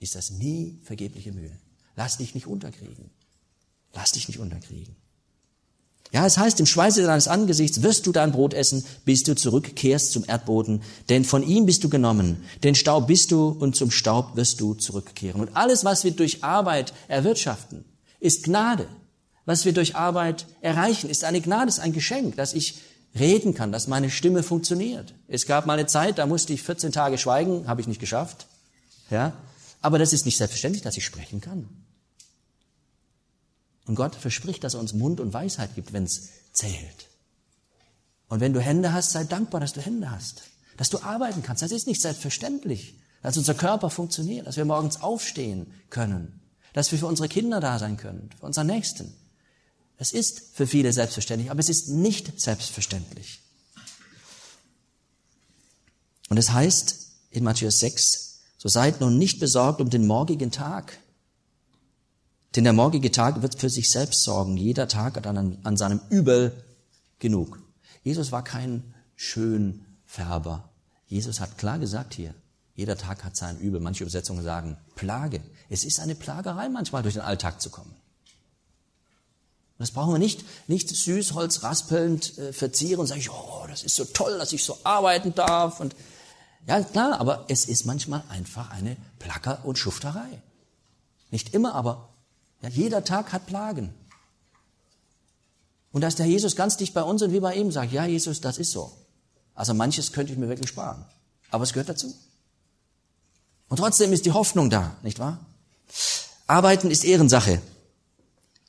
[0.00, 1.52] ist das nie vergebliche Mühe.
[1.96, 3.10] Lass dich nicht unterkriegen.
[3.92, 4.96] Lass dich nicht unterkriegen.
[6.12, 10.12] Ja, es heißt, im Schweiße deines Angesichts wirst du dein Brot essen, bis du zurückkehrst
[10.12, 14.36] zum Erdboden, denn von ihm bist du genommen, den Staub bist du und zum Staub
[14.36, 15.40] wirst du zurückkehren.
[15.40, 17.86] Und alles, was wir durch Arbeit erwirtschaften,
[18.20, 18.86] ist Gnade.
[19.46, 22.74] Was wir durch Arbeit erreichen, ist eine Gnade, ist ein Geschenk, dass ich
[23.18, 25.14] reden kann, dass meine Stimme funktioniert.
[25.28, 28.46] Es gab mal eine Zeit, da musste ich 14 Tage schweigen, habe ich nicht geschafft.
[29.10, 29.32] Ja,
[29.80, 31.68] aber das ist nicht selbstverständlich, dass ich sprechen kann.
[33.86, 37.08] Und Gott verspricht, dass er uns Mund und Weisheit gibt, wenn es zählt.
[38.28, 40.44] Und wenn du Hände hast, sei dankbar, dass du Hände hast.
[40.76, 41.62] Dass du arbeiten kannst.
[41.62, 42.94] Das ist nicht selbstverständlich.
[43.22, 46.40] Dass unser Körper funktioniert, dass wir morgens aufstehen können,
[46.72, 49.14] dass wir für unsere Kinder da sein können, für unseren Nächsten.
[49.98, 53.40] Es ist für viele selbstverständlich, aber es ist nicht selbstverständlich.
[56.28, 60.98] Und es heißt in Matthäus 6, so seid nun nicht besorgt um den morgigen Tag,
[62.54, 64.56] denn der morgige Tag wird für sich selbst sorgen.
[64.56, 66.52] Jeder Tag hat an, an seinem Übel
[67.18, 67.58] genug.
[68.02, 70.68] Jesus war kein Schönfärber.
[71.06, 72.34] Jesus hat klar gesagt hier,
[72.74, 73.80] jeder Tag hat sein Übel.
[73.80, 75.40] Manche Übersetzungen sagen Plage.
[75.68, 77.94] Es ist eine Plagerei manchmal durch den Alltag zu kommen.
[79.78, 84.04] das brauchen wir nicht, nicht Süßholz raspelnd äh, verzieren und sagen, oh, das ist so
[84.04, 85.80] toll, dass ich so arbeiten darf.
[85.80, 85.96] Und
[86.66, 90.42] ja, klar, aber es ist manchmal einfach eine Placker und Schufterei.
[91.30, 92.11] Nicht immer, aber
[92.62, 93.92] ja, jeder Tag hat Plagen.
[95.92, 98.06] Und da ist der Jesus ganz dicht bei uns und wie bei ihm sagt, ja
[98.06, 98.90] Jesus, das ist so.
[99.54, 101.04] Also manches könnte ich mir wirklich sparen.
[101.50, 102.14] Aber es gehört dazu.
[103.68, 105.38] Und trotzdem ist die Hoffnung da, nicht wahr?
[106.46, 107.60] Arbeiten ist Ehrensache.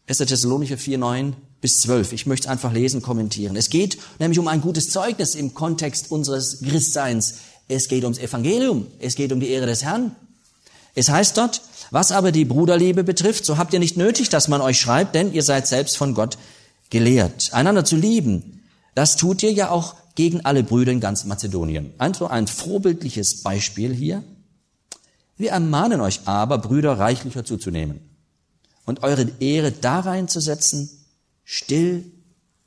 [0.07, 0.17] 1.
[0.17, 2.11] Thessalonicher 4, 9 bis 12.
[2.11, 3.55] Ich möchte es einfach lesen, kommentieren.
[3.55, 7.35] Es geht nämlich um ein gutes Zeugnis im Kontext unseres Christseins.
[7.69, 8.87] Es geht ums Evangelium.
[8.99, 10.13] Es geht um die Ehre des Herrn.
[10.95, 14.61] Es heißt dort, was aber die Bruderliebe betrifft, so habt ihr nicht nötig, dass man
[14.61, 16.37] euch schreibt, denn ihr seid selbst von Gott
[16.89, 18.61] gelehrt, einander zu lieben.
[18.95, 21.93] Das tut ihr ja auch gegen alle Brüder in ganz Mazedonien.
[21.97, 24.23] Also ein vorbildliches Beispiel hier.
[25.37, 27.99] Wir ermahnen euch aber, Brüder reichlicher zuzunehmen
[28.85, 30.89] und eure Ehre darein zu setzen,
[31.43, 32.11] still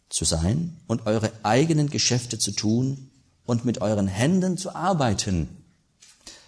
[0.09, 3.11] zu sein und eure eigenen Geschäfte zu tun
[3.45, 5.49] und mit euren Händen zu arbeiten,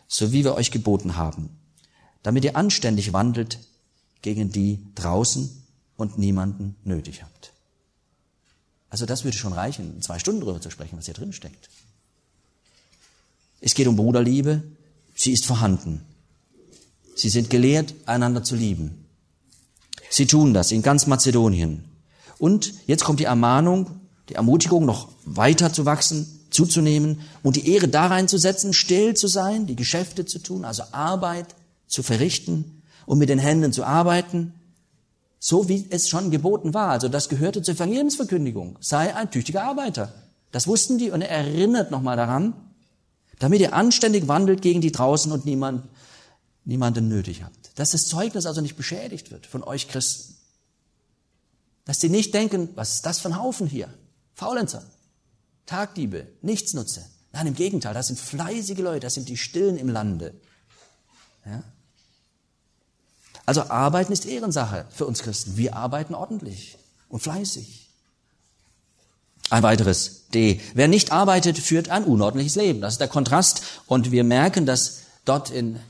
[0.08, 1.50] so wie wir euch geboten haben,
[2.22, 3.58] damit ihr anständig wandelt
[4.22, 5.50] gegen die draußen
[5.96, 7.52] und niemanden nötig habt.
[8.90, 11.68] Also das würde schon reichen, zwei Stunden darüber zu sprechen, was hier drin steckt.
[13.60, 14.62] Es geht um Bruderliebe,
[15.14, 16.02] sie ist vorhanden.
[17.14, 19.04] Sie sind gelehrt, einander zu lieben.
[20.10, 21.84] Sie tun das in ganz Mazedonien.
[22.38, 27.88] Und jetzt kommt die Ermahnung, die Ermutigung, noch weiter zu wachsen, zuzunehmen und die Ehre
[27.88, 31.54] da reinzusetzen, still zu sein, die Geschäfte zu tun, also Arbeit
[31.88, 34.54] zu verrichten und mit den Händen zu arbeiten,
[35.40, 36.90] so wie es schon geboten war.
[36.90, 38.76] Also das gehörte zur Evangeliumsverkündigung.
[38.80, 40.12] Sei ein tüchtiger Arbeiter.
[40.50, 42.54] Das wussten die und er erinnert nochmal daran,
[43.38, 45.84] damit ihr anständig wandelt gegen die draußen und niemand,
[46.64, 47.78] niemanden nötig habt.
[47.78, 50.34] Dass das Zeugnis also nicht beschädigt wird von euch Christen.
[51.84, 53.88] Dass die nicht denken, was ist das für ein Haufen hier?
[54.34, 54.84] Faulenzer,
[55.66, 57.04] Tagdiebe, Nichtsnutze.
[57.32, 60.34] Nein, im Gegenteil, das sind fleißige Leute, das sind die Stillen im Lande.
[61.46, 61.62] Ja?
[63.48, 65.56] Also arbeiten ist Ehrensache für uns Christen.
[65.56, 66.76] Wir arbeiten ordentlich
[67.08, 67.88] und fleißig.
[69.48, 70.60] Ein weiteres D.
[70.74, 72.82] Wer nicht arbeitet, führt ein unordentliches Leben.
[72.82, 73.62] Das ist der Kontrast.
[73.86, 75.80] Und wir merken, dass dort in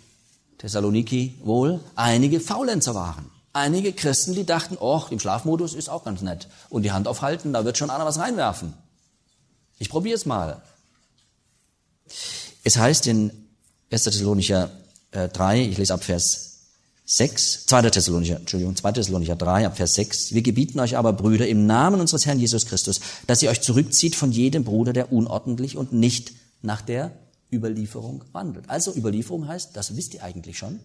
[0.58, 3.28] Thessaloniki wohl einige Faulenzer waren.
[3.52, 6.46] Einige Christen, die dachten, oh, im Schlafmodus ist auch ganz nett.
[6.68, 8.72] Und die Hand aufhalten, da wird schon einer was reinwerfen.
[9.80, 10.62] Ich probiere es mal.
[12.62, 13.32] Es heißt in
[13.90, 14.04] 1.
[14.04, 14.70] Thessalonicher
[15.10, 16.47] 3, äh, ich lese ab Vers
[17.10, 17.88] 6, 2.
[17.88, 18.92] Thessalonicher, Entschuldigung, 2.
[18.92, 20.34] Thessalonicher 3, ab Vers 6.
[20.34, 24.14] Wir gebieten euch aber, Brüder, im Namen unseres Herrn Jesus Christus, dass ihr euch zurückzieht
[24.14, 27.12] von jedem Bruder, der unordentlich und nicht nach der
[27.50, 28.68] Überlieferung wandelt.
[28.68, 30.80] Also Überlieferung heißt, das wisst ihr eigentlich schon,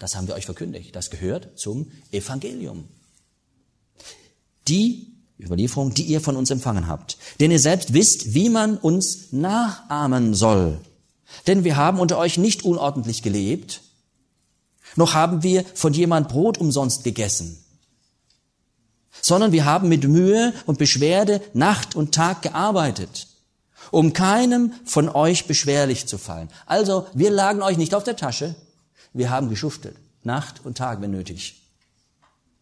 [0.00, 0.96] das haben wir euch verkündigt.
[0.96, 2.88] Das gehört zum Evangelium.
[4.66, 7.16] Die Überlieferung, die ihr von uns empfangen habt.
[7.38, 10.80] Denn ihr selbst wisst, wie man uns nachahmen soll.
[11.46, 13.82] Denn wir haben unter euch nicht unordentlich gelebt,
[14.96, 17.62] noch haben wir von jemand Brot umsonst gegessen,
[19.22, 23.28] sondern wir haben mit Mühe und Beschwerde Nacht und Tag gearbeitet,
[23.90, 26.48] um keinem von euch beschwerlich zu fallen.
[26.66, 28.54] Also, wir lagen euch nicht auf der Tasche,
[29.12, 31.60] wir haben geschuftet, Nacht und Tag, wenn nötig.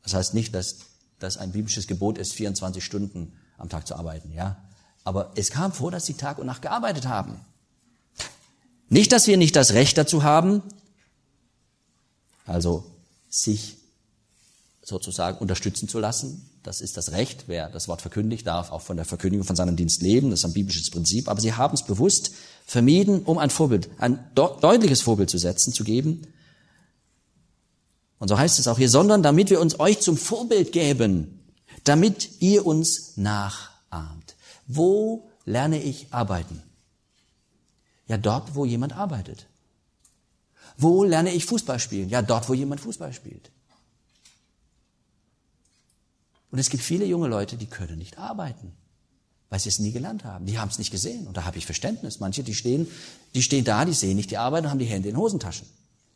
[0.03, 0.77] Das heißt nicht, dass
[1.19, 4.57] das ein biblisches Gebot ist, 24 Stunden am Tag zu arbeiten, ja.
[5.05, 7.41] Aber es kam vor, dass sie Tag und Nacht gearbeitet haben.
[8.88, 10.62] Nicht, dass wir nicht das Recht dazu haben,
[12.49, 12.85] also
[13.29, 13.77] sich
[14.83, 16.49] sozusagen unterstützen zu lassen.
[16.63, 17.45] Das ist das Recht.
[17.47, 20.31] Wer das Wort verkündigt, darf auch von der Verkündigung von seinem Dienst leben.
[20.31, 21.29] Das ist ein biblisches Prinzip.
[21.29, 22.33] Aber sie haben es bewusst
[22.65, 26.27] vermieden, um ein Vorbild, ein deutliches Vorbild zu setzen, zu geben.
[28.19, 31.41] Und so heißt es auch hier, sondern damit wir uns euch zum Vorbild geben,
[31.85, 34.35] damit ihr uns nachahmt.
[34.67, 36.63] Wo lerne ich arbeiten?
[38.07, 39.47] Ja, dort, wo jemand arbeitet.
[40.79, 42.09] Wo lerne ich Fußball spielen?
[42.09, 43.51] Ja, dort, wo jemand Fußball spielt.
[46.53, 48.73] Und es gibt viele junge Leute, die können nicht arbeiten,
[49.51, 50.47] weil sie es nie gelernt haben.
[50.47, 51.27] Die haben es nicht gesehen.
[51.27, 52.21] Und da habe ich Verständnis.
[52.21, 52.87] Manche, die stehen,
[53.35, 55.67] die stehen da, die sehen nicht die Arbeit und haben die Hände in Hosentaschen.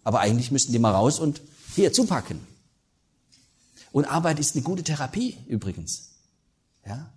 [0.05, 1.43] Aber eigentlich müssten die mal raus und
[1.75, 2.41] hier zupacken.
[3.91, 6.13] Und Arbeit ist eine gute Therapie übrigens.
[6.87, 7.13] Ja?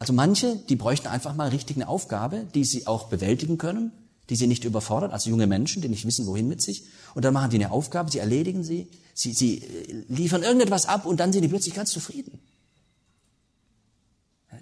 [0.00, 3.92] Also manche, die bräuchten einfach mal richtig eine Aufgabe, die sie auch bewältigen können
[4.30, 6.84] die sie nicht überfordert, als junge Menschen, die nicht wissen, wohin mit sich.
[7.14, 11.06] Und dann machen die eine Aufgabe, sie erledigen sie, sie, sie äh, liefern irgendetwas ab
[11.06, 12.40] und dann sind die plötzlich ganz zufrieden.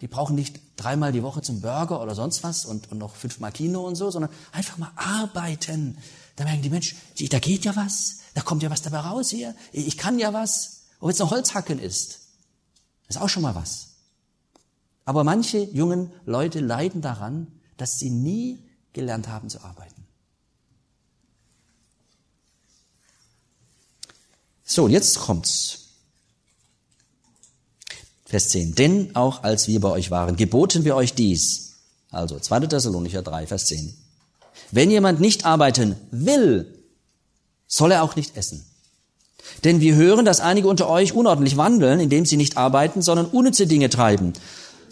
[0.01, 3.53] Die brauchen nicht dreimal die Woche zum Burger oder sonst was und, und noch fünfmal
[3.53, 5.96] Kino und so, sondern einfach mal arbeiten.
[6.35, 6.98] Da merken die Menschen,
[7.31, 10.85] da geht ja was, da kommt ja was dabei raus hier, ich kann ja was.
[11.01, 12.20] Wenn es noch Holzhacken ist,
[13.09, 13.88] ist auch schon mal was.
[15.05, 20.07] Aber manche jungen Leute leiden daran, dass sie nie gelernt haben zu arbeiten.
[24.64, 25.78] So, jetzt kommt's.
[28.24, 28.74] Vers 10.
[28.74, 31.74] Denn auch als wir bei euch waren, geboten wir euch dies.
[32.11, 32.61] Also 2.
[32.61, 33.94] Thessalonicher 3, Vers 10.
[34.70, 36.83] Wenn jemand nicht arbeiten will,
[37.66, 38.64] soll er auch nicht essen.
[39.64, 43.66] Denn wir hören, dass einige unter euch unordentlich wandeln, indem sie nicht arbeiten, sondern unnütze
[43.66, 44.33] Dinge treiben.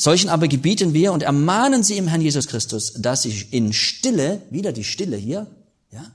[0.00, 4.40] Solchen aber gebieten wir und ermahnen sie im Herrn Jesus Christus, dass sie in Stille,
[4.48, 5.46] wieder die Stille hier,
[5.92, 6.10] ja,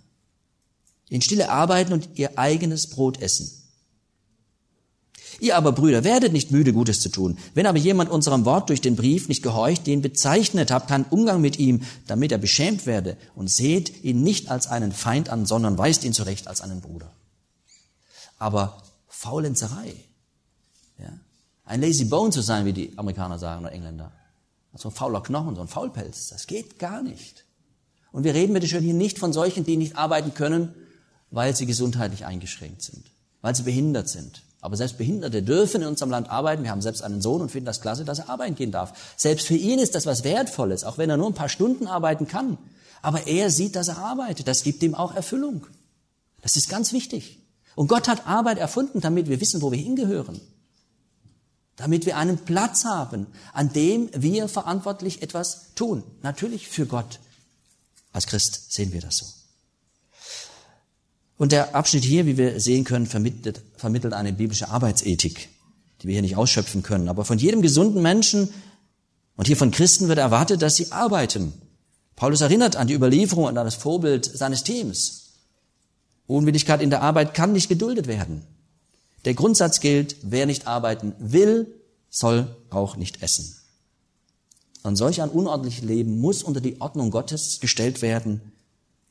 [1.08, 3.52] in Stille arbeiten und ihr eigenes Brot essen.
[5.40, 7.38] Ihr aber, Brüder, werdet nicht müde, Gutes zu tun.
[7.54, 11.40] Wenn aber jemand unserem Wort durch den Brief nicht gehorcht, den bezeichnet habt, keinen Umgang
[11.40, 15.78] mit ihm, damit er beschämt werde und seht ihn nicht als einen Feind an, sondern
[15.78, 17.12] weist ihn zurecht als einen Bruder.
[18.40, 19.94] Aber Faulenzerei,
[21.66, 24.12] ein lazy bone zu sein, wie die Amerikaner sagen oder Engländer,
[24.76, 27.46] so ein fauler Knochen, so ein Faulpelz, das geht gar nicht.
[28.12, 30.74] Und wir reden bitte schön hier nicht von solchen, die nicht arbeiten können,
[31.32, 33.06] weil sie gesundheitlich eingeschränkt sind,
[33.42, 34.44] weil sie behindert sind.
[34.62, 36.64] Aber selbst Behinderte dürfen in unserem Land arbeiten.
[36.64, 39.14] Wir haben selbst einen Sohn und finden das klasse, dass er arbeiten gehen darf.
[39.16, 42.28] Selbst für ihn ist das was Wertvolles, auch wenn er nur ein paar Stunden arbeiten
[42.28, 42.58] kann.
[43.04, 44.48] Aber er sieht, dass er arbeitet.
[44.48, 45.68] Das gibt ihm auch Erfüllung.
[46.42, 47.40] Das ist ganz wichtig.
[47.76, 50.42] Und Gott hat Arbeit erfunden, damit wir wissen, wo wir hingehören.
[51.78, 56.04] Damit wir einen Platz haben, an dem wir verantwortlich etwas tun.
[56.22, 57.20] Natürlich für Gott.
[58.14, 59.26] Als Christ sehen wir das so.
[61.38, 65.50] Und der Abschnitt hier, wie wir sehen können, vermittelt, vermittelt eine biblische Arbeitsethik,
[66.02, 67.10] die wir hier nicht ausschöpfen können.
[67.10, 68.54] Aber von jedem gesunden Menschen
[69.36, 71.54] und hier von Christen wird erwartet, dass sie arbeiten.
[72.16, 75.34] Paulus erinnert an die Überlieferung und an das Vorbild seines Teams.
[76.28, 78.44] Unwilligkeit in der Arbeit kann nicht geduldet werden.
[79.26, 81.68] Der Grundsatz gilt, wer nicht arbeiten will,
[82.10, 83.56] soll auch nicht essen.
[84.84, 88.54] Und solch ein unordentliches Leben muss unter die Ordnung Gottes gestellt werden.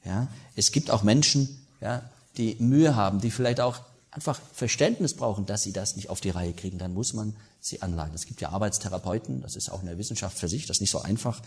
[0.05, 5.47] Ja, es gibt auch Menschen, ja, die Mühe haben, die vielleicht auch einfach Verständnis brauchen,
[5.47, 8.15] dass sie das nicht auf die Reihe kriegen, dann muss man sie anleiten.
[8.15, 11.01] Es gibt ja Arbeitstherapeuten, das ist auch eine Wissenschaft für sich, das ist nicht so
[11.01, 11.43] einfach.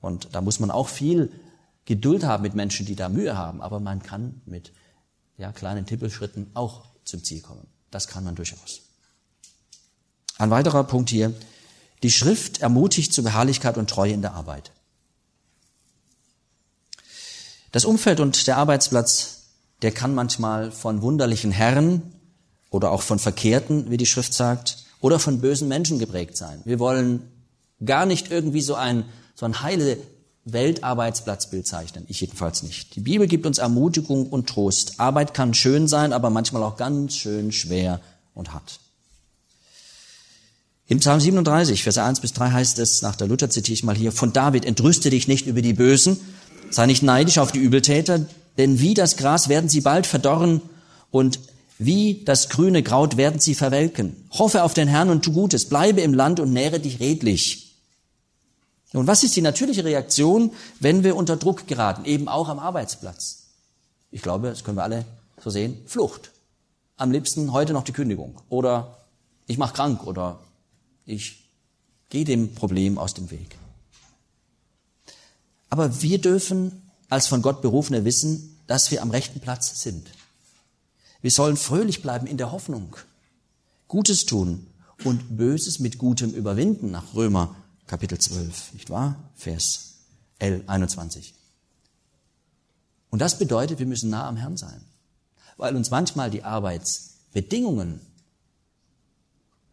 [0.00, 1.30] Und da muss man auch viel
[1.84, 3.60] Geduld haben mit Menschen, die da Mühe haben.
[3.60, 4.72] Aber man kann mit
[5.36, 7.66] ja, kleinen Tippelschritten auch zum Ziel kommen.
[7.90, 8.82] Das kann man durchaus.
[10.38, 11.34] Ein weiterer Punkt hier.
[12.02, 14.72] Die Schrift ermutigt zu Beharrlichkeit und Treue in der Arbeit.
[17.72, 19.40] Das Umfeld und der Arbeitsplatz
[19.82, 22.02] der kann manchmal von wunderlichen Herren
[22.70, 26.60] oder auch von Verkehrten, wie die Schrift sagt, oder von bösen Menschen geprägt sein.
[26.64, 27.22] Wir wollen
[27.84, 29.96] gar nicht irgendwie so ein, so ein heile
[30.44, 32.04] Weltarbeitsplatzbild zeichnen.
[32.08, 32.96] Ich jedenfalls nicht.
[32.96, 34.98] Die Bibel gibt uns Ermutigung und Trost.
[34.98, 38.00] Arbeit kann schön sein, aber manchmal auch ganz schön schwer
[38.34, 38.80] und hart.
[40.88, 43.94] Im Psalm 37, Vers 1 bis 3 heißt es, nach der Luther zitiere ich mal
[43.94, 46.18] hier, von David, entrüste dich nicht über die Bösen,
[46.70, 48.26] sei nicht neidisch auf die Übeltäter,
[48.58, 50.60] denn wie das Gras werden sie bald verdorren
[51.12, 51.38] und
[51.78, 54.16] wie das grüne Kraut werden sie verwelken.
[54.32, 57.69] Hoffe auf den Herrn und tu Gutes, bleibe im Land und nähre dich redlich.
[58.92, 63.46] Und was ist die natürliche Reaktion, wenn wir unter Druck geraten, eben auch am Arbeitsplatz?
[64.10, 65.04] Ich glaube, das können wir alle
[65.42, 66.32] so sehen, Flucht.
[66.96, 68.98] Am liebsten heute noch die Kündigung oder
[69.46, 70.40] ich mache krank oder
[71.06, 71.48] ich
[72.08, 73.56] gehe dem Problem aus dem Weg.
[75.70, 80.10] Aber wir dürfen als von Gott Berufene wissen, dass wir am rechten Platz sind.
[81.22, 82.96] Wir sollen fröhlich bleiben in der Hoffnung,
[83.88, 84.66] Gutes tun
[85.04, 87.54] und Böses mit Gutem überwinden, nach Römer
[87.90, 89.16] Kapitel 12, nicht wahr?
[89.34, 89.96] Vers
[90.38, 91.34] 11, 21.
[93.10, 94.80] Und das bedeutet, wir müssen nah am Herrn sein,
[95.56, 98.00] weil uns manchmal die Arbeitsbedingungen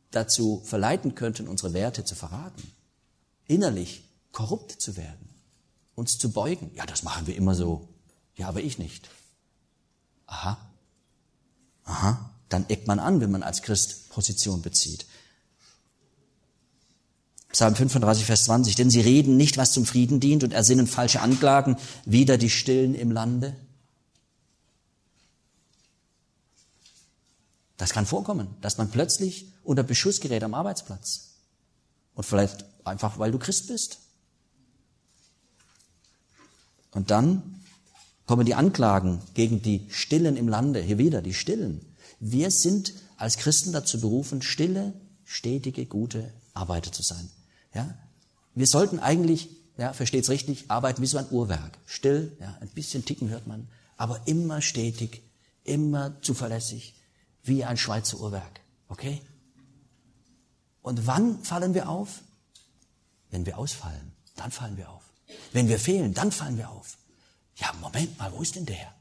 [0.09, 2.71] dazu verleiten könnten, unsere Werte zu verraten,
[3.45, 5.27] innerlich korrupt zu werden
[5.97, 6.71] uns zu beugen.
[6.75, 7.89] Ja, das machen wir immer so.
[8.35, 9.09] Ja, aber ich nicht.
[10.27, 10.57] Aha.
[11.85, 12.29] Aha.
[12.49, 15.07] Dann eckt man an, wenn man als Christ Position bezieht.
[17.57, 18.75] Psalm 35, Vers 20.
[18.75, 22.93] Denn sie reden nicht, was zum Frieden dient und ersinnen falsche Anklagen, wieder die Stillen
[22.93, 23.55] im Lande.
[27.77, 31.31] Das kann vorkommen, dass man plötzlich unter Beschuss gerät am Arbeitsplatz.
[32.13, 33.97] Und vielleicht einfach, weil du Christ bist.
[36.91, 37.63] Und dann
[38.27, 40.79] kommen die Anklagen gegen die Stillen im Lande.
[40.79, 41.83] Hier wieder die Stillen.
[42.19, 44.93] Wir sind als Christen dazu berufen, stille,
[45.25, 47.31] stetige, gute Arbeiter zu sein.
[47.77, 47.93] Ja?
[48.55, 51.77] Wir sollten eigentlich, ja, versteht's richtig, arbeiten wie so ein Uhrwerk.
[51.85, 55.21] Still, ja, ein bisschen ticken hört man, aber immer stetig,
[55.63, 56.95] immer zuverlässig,
[57.43, 58.61] wie ein Schweizer Uhrwerk.
[58.87, 59.21] Okay?
[60.81, 62.21] Und wann fallen wir auf?
[63.29, 65.03] Wenn wir ausfallen, dann fallen wir auf.
[65.53, 66.97] Wenn wir fehlen, dann fallen wir auf.
[67.57, 68.95] Ja, Moment mal, wo ist denn der?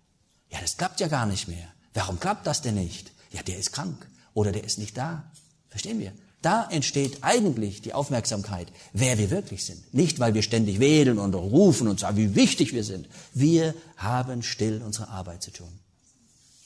[0.50, 1.68] Ja, das klappt ja gar nicht mehr.
[1.94, 3.10] Warum klappt das denn nicht?
[3.30, 5.30] Ja, der ist krank oder der ist nicht da.
[5.68, 6.12] Verstehen wir?
[6.42, 9.92] Da entsteht eigentlich die Aufmerksamkeit, wer wir wirklich sind.
[9.94, 13.08] Nicht, weil wir ständig wählen und rufen und sagen, wie wichtig wir sind.
[13.34, 15.72] Wir haben still unsere Arbeit zu tun.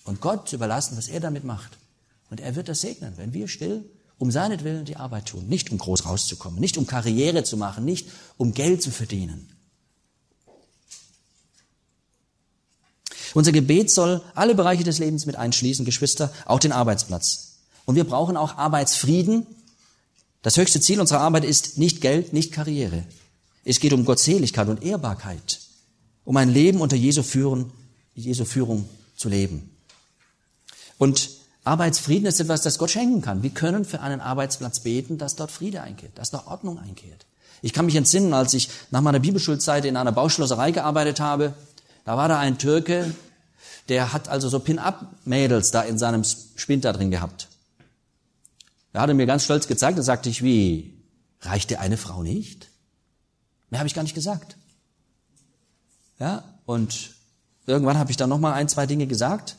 [0.04, 1.78] Und Gott überlassen, was er damit macht.
[2.30, 3.85] Und er wird das segnen, wenn wir still
[4.18, 5.46] um seinetwillen die Arbeit tun.
[5.48, 9.48] Nicht um groß rauszukommen, nicht um Karriere zu machen, nicht um Geld zu verdienen.
[13.33, 17.61] Unser Gebet soll alle Bereiche des Lebens mit einschließen, Geschwister, auch den Arbeitsplatz.
[17.87, 19.46] Und wir brauchen auch Arbeitsfrieden.
[20.42, 23.05] Das höchste Ziel unserer Arbeit ist nicht Geld, nicht Karriere.
[23.64, 25.61] Es geht um Gottseligkeit und Ehrbarkeit,
[26.24, 27.72] um ein Leben unter Jesu, Führen,
[28.14, 29.70] Jesu Führung zu leben.
[30.96, 31.31] Und
[31.64, 33.42] Arbeitsfrieden ist etwas, das Gott schenken kann.
[33.42, 37.26] Wir können für einen Arbeitsplatz beten, dass dort Friede einkehrt, dass dort Ordnung einkehrt.
[37.61, 41.53] Ich kann mich entsinnen, als ich nach meiner Bibelschulzeit in einer Bauschlosserei gearbeitet habe,
[42.07, 43.14] da war da ein Türke,
[43.90, 47.49] der hat also so Pin-Up-Mädels da in seinem Spind da drin gehabt.
[48.92, 51.00] Er hatte mir ganz stolz gezeigt, da sagte ich, wie,
[51.40, 52.68] reicht dir eine Frau nicht?
[53.70, 54.57] Mehr habe ich gar nicht gesagt.
[56.18, 57.14] Ja, und
[57.66, 59.57] irgendwann habe ich dann nochmal ein, zwei Dinge gesagt.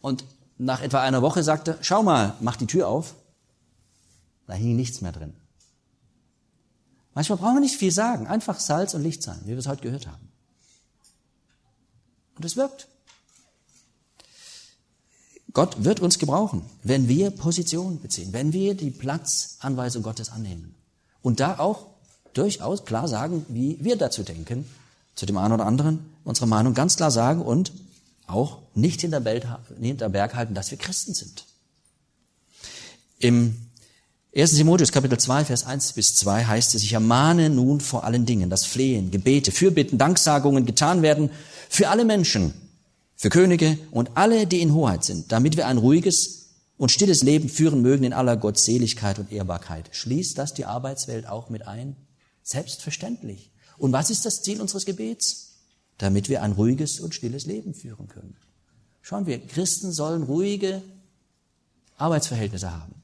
[0.00, 0.24] Und
[0.58, 3.14] nach etwa einer Woche sagte, schau mal, mach die Tür auf.
[4.46, 5.34] Da hing nichts mehr drin.
[7.14, 9.82] Manchmal brauchen wir nicht viel sagen, einfach Salz und Licht sein, wie wir es heute
[9.82, 10.30] gehört haben.
[12.36, 12.88] Und es wirkt.
[15.56, 20.74] Gott wird uns gebrauchen, wenn wir Position beziehen, wenn wir die Platzanweisung Gottes annehmen.
[21.22, 21.86] Und da auch
[22.34, 24.66] durchaus klar sagen, wie wir dazu denken,
[25.14, 27.72] zu dem einen oder anderen unsere Meinung ganz klar sagen und
[28.26, 31.46] auch nicht hinter Berg halten, dass wir Christen sind.
[33.18, 33.56] Im
[34.36, 34.56] 1.
[34.56, 38.50] Timotheus Kapitel 2, Vers 1 bis 2 heißt es, ich ermahne nun vor allen Dingen,
[38.50, 41.30] dass Flehen, Gebete, Fürbitten, Danksagungen getan werden
[41.70, 42.52] für alle Menschen,
[43.16, 47.48] für Könige und alle, die in Hoheit sind, damit wir ein ruhiges und stilles Leben
[47.48, 49.88] führen mögen in aller Gottseligkeit und Ehrbarkeit.
[49.92, 51.96] Schließt das die Arbeitswelt auch mit ein?
[52.42, 53.50] Selbstverständlich.
[53.78, 55.54] Und was ist das Ziel unseres Gebets?
[55.98, 58.36] Damit wir ein ruhiges und stilles Leben führen können.
[59.00, 60.82] Schauen wir, Christen sollen ruhige
[61.96, 62.94] Arbeitsverhältnisse haben.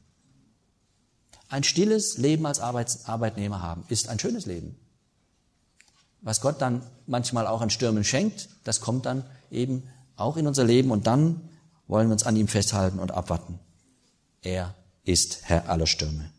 [1.48, 4.77] Ein stilles Leben als Arbeits Arbeitnehmer haben, ist ein schönes Leben.
[6.20, 9.85] Was Gott dann manchmal auch an Stürmen schenkt, das kommt dann eben
[10.16, 11.48] auch in unser Leben und dann
[11.87, 13.59] wollen wir uns an ihm festhalten und abwarten.
[14.42, 16.31] Er ist Herr aller Stürme.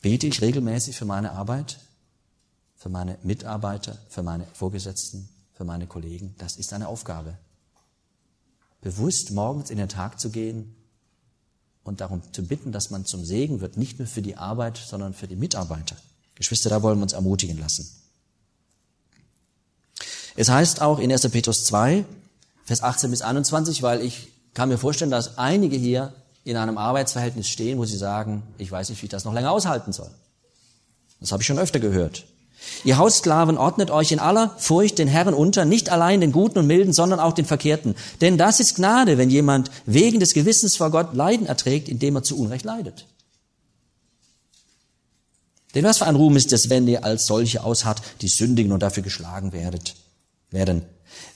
[0.00, 1.78] Bete ich regelmäßig für meine Arbeit,
[2.74, 6.34] für meine Mitarbeiter, für meine Vorgesetzten, für meine Kollegen?
[6.38, 7.38] Das ist eine Aufgabe.
[8.80, 10.74] Bewusst morgens in den Tag zu gehen
[11.84, 15.14] und darum zu bitten, dass man zum Segen wird, nicht nur für die Arbeit, sondern
[15.14, 15.96] für die Mitarbeiter.
[16.34, 18.01] Geschwister, da wollen wir uns ermutigen lassen.
[20.36, 21.28] Es heißt auch in 1.
[21.28, 22.04] Petrus 2,
[22.64, 26.12] Vers 18 bis 21, weil ich kann mir vorstellen, dass einige hier
[26.44, 29.50] in einem Arbeitsverhältnis stehen, wo sie sagen, ich weiß nicht, wie ich das noch länger
[29.50, 30.10] aushalten soll.
[31.20, 32.24] Das habe ich schon öfter gehört.
[32.84, 36.66] Ihr Haussklaven ordnet euch in aller Furcht den Herren unter, nicht allein den Guten und
[36.66, 37.96] Milden, sondern auch den Verkehrten.
[38.20, 42.22] Denn das ist Gnade, wenn jemand wegen des Gewissens vor Gott Leiden erträgt, indem er
[42.22, 43.06] zu Unrecht leidet.
[45.74, 48.82] Denn was für ein Ruhm ist es, wenn ihr als solche ausharrt, die sündigen und
[48.82, 49.94] dafür geschlagen werdet,
[50.52, 50.82] werden.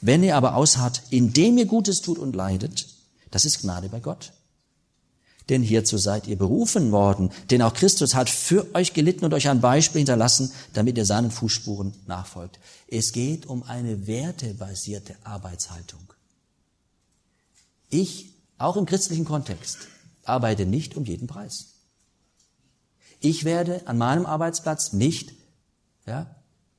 [0.01, 2.87] Wenn ihr aber ausharrt, indem ihr Gutes tut und leidet,
[3.31, 4.33] das ist Gnade bei Gott.
[5.49, 9.49] Denn hierzu seid ihr berufen worden, denn auch Christus hat für euch gelitten und euch
[9.49, 12.59] ein Beispiel hinterlassen, damit ihr seinen Fußspuren nachfolgt.
[12.89, 16.13] Es geht um eine wertebasierte Arbeitshaltung.
[17.91, 19.79] Ich, auch im christlichen Kontext,
[20.25, 21.75] arbeite nicht um jeden Preis.
[23.21, 25.33] Ich werde an meinem Arbeitsplatz nicht
[26.07, 26.36] ja,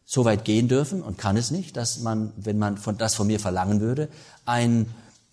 [0.10, 3.28] so weit gehen dürfen und kann es nicht, dass man, wenn man von, das von
[3.28, 4.08] mir verlangen würde,
[4.46, 4.90] ein,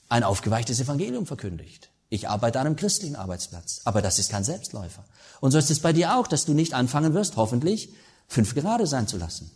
[0.08, 1.90] ein aufgeweichtes Evangelium verkündigt.
[2.08, 5.04] Ich arbeite an einem christlichen Arbeitsplatz, aber das ist kein Selbstläufer.
[5.40, 7.90] Und so ist es bei dir auch, dass du nicht anfangen wirst, hoffentlich
[8.26, 9.48] fünf gerade sein zu lassen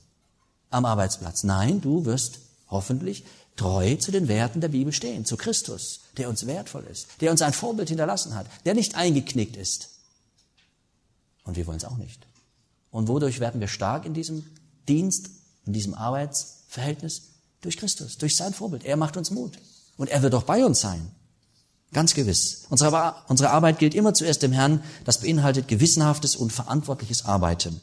[0.71, 1.43] am Arbeitsplatz.
[1.43, 2.39] Nein, du wirst
[2.71, 3.25] hoffentlich
[3.57, 7.43] treu zu den Werten der Bibel stehen, zu Christus, der uns wertvoll ist, der uns
[7.43, 9.89] ein Vorbild hinterlassen hat, der nicht eingeknickt ist.
[11.43, 12.25] Und wir wollen es auch nicht.
[12.93, 14.45] Und wodurch werden wir stark in diesem
[14.89, 15.31] Dienst,
[15.67, 17.23] in diesem Arbeitsverhältnis?
[17.61, 18.85] Durch Christus, durch sein Vorbild.
[18.85, 19.59] Er macht uns Mut.
[19.97, 21.11] Und er wird auch bei uns sein.
[21.93, 22.67] Ganz gewiss.
[22.69, 24.83] Unsere, unsere Arbeit gilt immer zuerst dem Herrn.
[25.05, 27.81] Das beinhaltet gewissenhaftes und verantwortliches Arbeiten.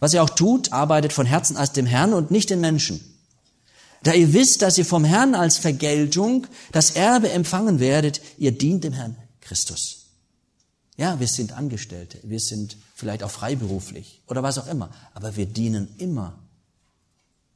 [0.00, 3.00] Was ihr auch tut, arbeitet von Herzen als dem Herrn und nicht den Menschen.
[4.02, 8.84] Da ihr wisst, dass ihr vom Herrn als Vergeltung das Erbe empfangen werdet, ihr dient
[8.84, 10.01] dem Herrn Christus.
[11.02, 15.46] Ja, wir sind Angestellte, wir sind vielleicht auch freiberuflich oder was auch immer, aber wir
[15.46, 16.38] dienen immer,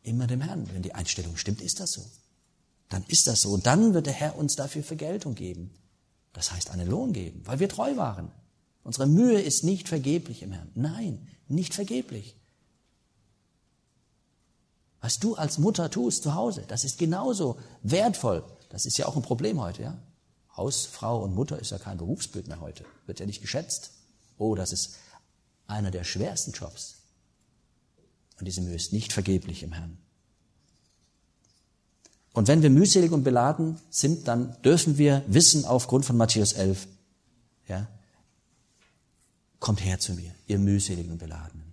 [0.02, 0.68] immer dem Herrn.
[0.72, 2.04] Wenn die Einstellung stimmt, ist das so
[2.88, 3.50] dann ist das so.
[3.50, 5.70] Und dann wird der Herr uns dafür Vergeltung geben.
[6.32, 8.30] Das heißt, einen Lohn geben, weil wir treu waren.
[8.84, 10.70] Unsere Mühe ist nicht vergeblich im Herrn.
[10.74, 12.36] Nein, nicht vergeblich.
[15.00, 18.44] Was du als Mutter tust zu Hause, das ist genauso wertvoll.
[18.68, 19.98] Das ist ja auch ein Problem heute, ja.
[20.56, 22.84] Hausfrau und Mutter ist ja kein Berufsbild mehr heute.
[23.06, 23.92] Wird ja nicht geschätzt.
[24.38, 24.96] Oh, das ist
[25.66, 26.96] einer der schwersten Jobs.
[28.38, 29.98] Und diese Mühe ist nicht vergeblich im Herrn.
[32.32, 36.86] Und wenn wir mühselig und beladen sind, dann dürfen wir wissen aufgrund von Matthäus 11,
[37.66, 37.88] ja,
[39.58, 41.72] kommt her zu mir, ihr mühseligen und beladenen.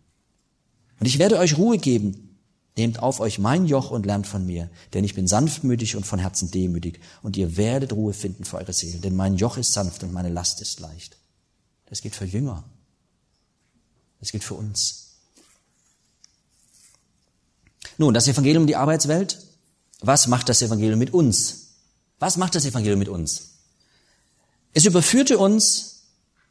[0.99, 2.32] Und ich werde euch Ruhe geben.
[2.76, 6.17] Nehmt auf euch mein Joch und lernt von mir, denn ich bin sanftmütig und von
[6.19, 10.03] Herzen demütig, und ihr werdet Ruhe finden für eure Seelen, denn mein Joch ist sanft
[10.03, 11.17] und meine Last ist leicht.
[11.86, 12.63] Das geht für Jünger.
[14.19, 15.03] Das geht für uns.
[17.97, 19.38] Nun, das Evangelium die Arbeitswelt.
[19.99, 21.67] Was macht das Evangelium mit uns?
[22.19, 23.51] Was macht das Evangelium mit uns?
[24.74, 25.93] Es überführte uns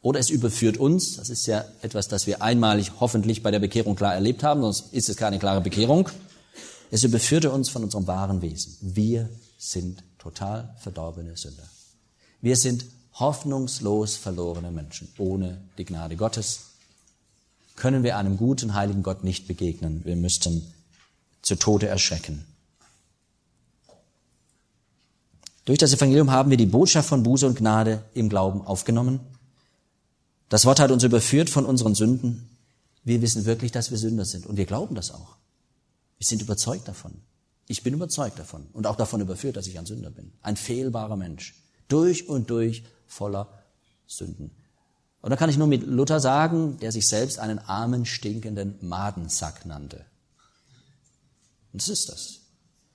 [0.02, 1.16] oder es überführt uns.
[1.16, 4.92] Das ist ja etwas, das wir einmalig hoffentlich bei der Bekehrung klar erlebt haben, sonst
[4.92, 6.10] ist es keine klare Bekehrung.
[6.90, 8.76] Es überführte uns von unserem wahren Wesen.
[8.80, 11.62] Wir sind total verdorbene Sünder.
[12.40, 12.84] Wir sind
[13.14, 15.08] hoffnungslos verlorene Menschen.
[15.18, 16.60] Ohne die Gnade Gottes
[17.76, 20.04] können wir einem guten, heiligen Gott nicht begegnen.
[20.04, 20.72] Wir müssten
[21.40, 22.44] zu Tode erschrecken.
[25.64, 29.20] Durch das Evangelium haben wir die Botschaft von Buße und Gnade im Glauben aufgenommen
[30.52, 32.46] das Wort hat uns überführt von unseren Sünden.
[33.04, 35.36] Wir wissen wirklich, dass wir Sünder sind und wir glauben das auch.
[36.18, 37.22] Wir sind überzeugt davon.
[37.68, 40.30] Ich bin überzeugt davon und auch davon überführt, dass ich ein Sünder bin.
[40.42, 41.54] Ein fehlbarer Mensch.
[41.88, 43.48] Durch und durch voller
[44.06, 44.50] Sünden.
[45.22, 49.64] Und da kann ich nur mit Luther sagen, der sich selbst einen armen, stinkenden Madensack
[49.64, 50.04] nannte.
[51.72, 52.40] Und das ist das.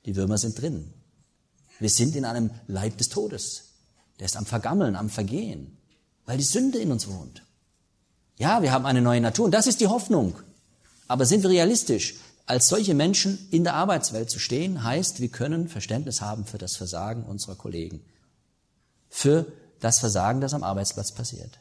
[0.06, 0.94] Die Würmer sind drin.
[1.80, 3.64] Wir sind in einem Leib des Todes.
[4.20, 5.76] Der ist am Vergammeln, am Vergehen,
[6.28, 7.47] weil die Sünde in uns wohnt.
[8.38, 10.36] Ja, wir haben eine neue Natur und das ist die Hoffnung.
[11.08, 12.16] Aber sind wir realistisch?
[12.46, 16.78] Als solche Menschen in der Arbeitswelt zu stehen, heißt, wir können Verständnis haben für das
[16.78, 18.02] Versagen unserer Kollegen.
[19.10, 19.46] Für
[19.80, 21.60] das Versagen, das am Arbeitsplatz passiert.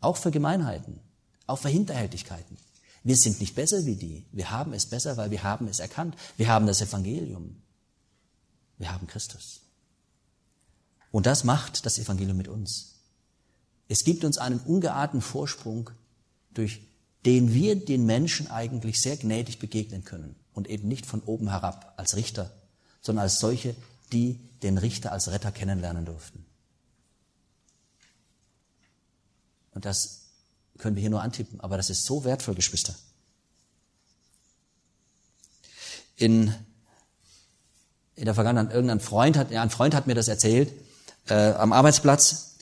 [0.00, 1.00] Auch für Gemeinheiten.
[1.46, 2.58] Auch für Hinterhältigkeiten.
[3.02, 4.26] Wir sind nicht besser wie die.
[4.32, 6.16] Wir haben es besser, weil wir haben es erkannt.
[6.36, 7.62] Wir haben das Evangelium.
[8.78, 9.60] Wir haben Christus.
[11.10, 12.93] Und das macht das Evangelium mit uns.
[13.88, 15.90] Es gibt uns einen ungeahnten Vorsprung,
[16.52, 16.80] durch
[17.26, 21.94] den wir den Menschen eigentlich sehr gnädig begegnen können und eben nicht von oben herab
[21.96, 22.50] als Richter,
[23.00, 23.74] sondern als solche,
[24.12, 26.44] die den Richter als Retter kennenlernen durften.
[29.72, 30.20] Und das
[30.78, 32.94] können wir hier nur antippen, aber das ist so wertvoll, Geschwister.
[36.16, 36.54] In,
[38.14, 40.72] in der Vergangenheit, irgendein Freund hat, ja, ein Freund hat mir das erzählt,
[41.26, 42.53] äh, am Arbeitsplatz,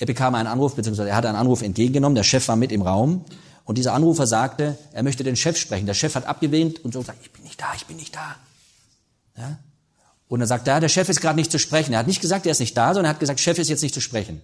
[0.00, 2.80] er bekam einen Anruf, beziehungsweise er hatte einen Anruf entgegengenommen, der Chef war mit im
[2.80, 3.26] Raum
[3.64, 5.84] und dieser Anrufer sagte, er möchte den Chef sprechen.
[5.84, 8.36] Der Chef hat abgelehnt und so gesagt, ich bin nicht da, ich bin nicht da.
[9.36, 9.58] Ja?
[10.26, 11.92] Und er sagt, ja, der Chef ist gerade nicht zu sprechen.
[11.92, 13.82] Er hat nicht gesagt, er ist nicht da, sondern er hat gesagt, Chef ist jetzt
[13.82, 14.40] nicht zu sprechen.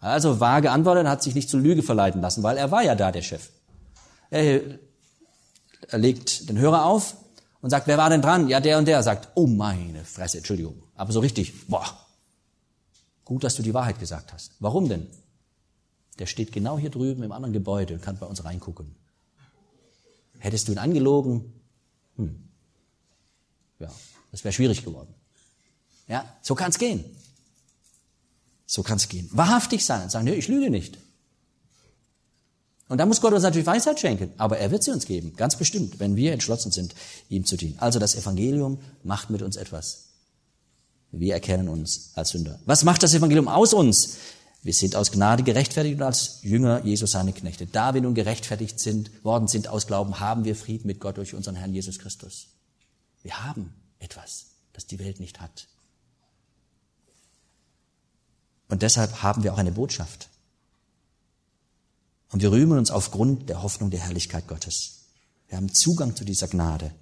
[0.00, 2.94] Also vage antwortet, er hat sich nicht zur Lüge verleiten lassen, weil er war ja
[2.94, 3.48] da, der Chef.
[4.28, 4.60] Er,
[5.88, 7.16] er legt den Hörer auf
[7.62, 8.48] und sagt, wer war denn dran?
[8.48, 9.02] Ja, der und der.
[9.02, 10.82] sagt, oh meine Fresse, Entschuldigung.
[10.94, 11.86] Aber so richtig, boah,
[13.28, 14.52] Gut, dass du die Wahrheit gesagt hast.
[14.58, 15.06] Warum denn?
[16.18, 18.94] Der steht genau hier drüben im anderen Gebäude und kann bei uns reingucken.
[20.38, 21.52] Hättest du ihn angelogen?
[22.16, 22.42] Hm.
[23.80, 23.92] Ja,
[24.32, 25.12] das wäre schwierig geworden.
[26.06, 27.04] Ja, so kann es gehen.
[28.64, 29.28] So kann es gehen.
[29.30, 30.96] Wahrhaftig sein und sagen, nee, ich lüge nicht.
[32.88, 35.54] Und da muss Gott uns natürlich Weisheit schenken, aber er wird sie uns geben, ganz
[35.56, 36.94] bestimmt, wenn wir entschlossen sind,
[37.28, 37.78] ihm zu dienen.
[37.78, 40.07] Also das Evangelium macht mit uns etwas.
[41.10, 42.60] Wir erkennen uns als Sünder.
[42.66, 44.18] Was macht das Evangelium aus uns?
[44.62, 47.66] Wir sind aus Gnade gerechtfertigt und als Jünger Jesus seine Knechte.
[47.66, 51.34] Da wir nun gerechtfertigt sind, worden sind aus Glauben, haben wir Frieden mit Gott durch
[51.34, 52.48] unseren Herrn Jesus Christus.
[53.22, 55.68] Wir haben etwas, das die Welt nicht hat.
[58.68, 60.28] Und deshalb haben wir auch eine Botschaft.
[62.30, 65.06] Und wir rühmen uns aufgrund der Hoffnung der Herrlichkeit Gottes.
[65.48, 66.92] Wir haben Zugang zu dieser Gnade.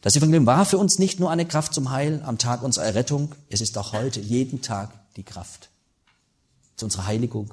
[0.00, 3.34] Das Evangelium war für uns nicht nur eine Kraft zum Heil am Tag unserer Errettung,
[3.48, 5.70] es ist auch heute jeden Tag die Kraft
[6.76, 7.52] zu unserer Heiligung,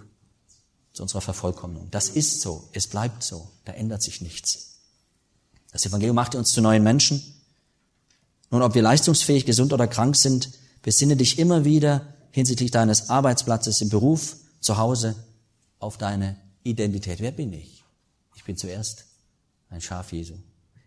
[0.94, 1.90] zu unserer Vervollkommnung.
[1.90, 4.78] Das ist so, es bleibt so, da ändert sich nichts.
[5.72, 7.22] Das Evangelium macht uns zu neuen Menschen.
[8.52, 10.52] Nun, ob wir leistungsfähig, gesund oder krank sind,
[10.84, 15.16] besinne dich immer wieder hinsichtlich deines Arbeitsplatzes im Beruf, zu Hause,
[15.80, 17.20] auf deine Identität.
[17.20, 17.84] Wer bin ich?
[18.36, 19.06] Ich bin zuerst
[19.70, 20.36] ein Schaf Jesu.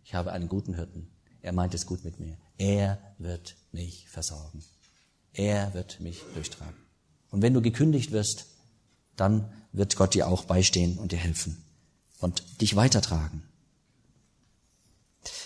[0.05, 1.09] Ich habe einen guten Hirten.
[1.43, 2.37] Er meint es gut mit mir.
[2.57, 4.63] Er wird mich versorgen.
[5.33, 6.75] Er wird mich durchtragen.
[7.31, 8.47] Und wenn du gekündigt wirst,
[9.17, 11.63] dann wird Gott dir auch beistehen und dir helfen
[12.21, 13.43] und dich weitertragen.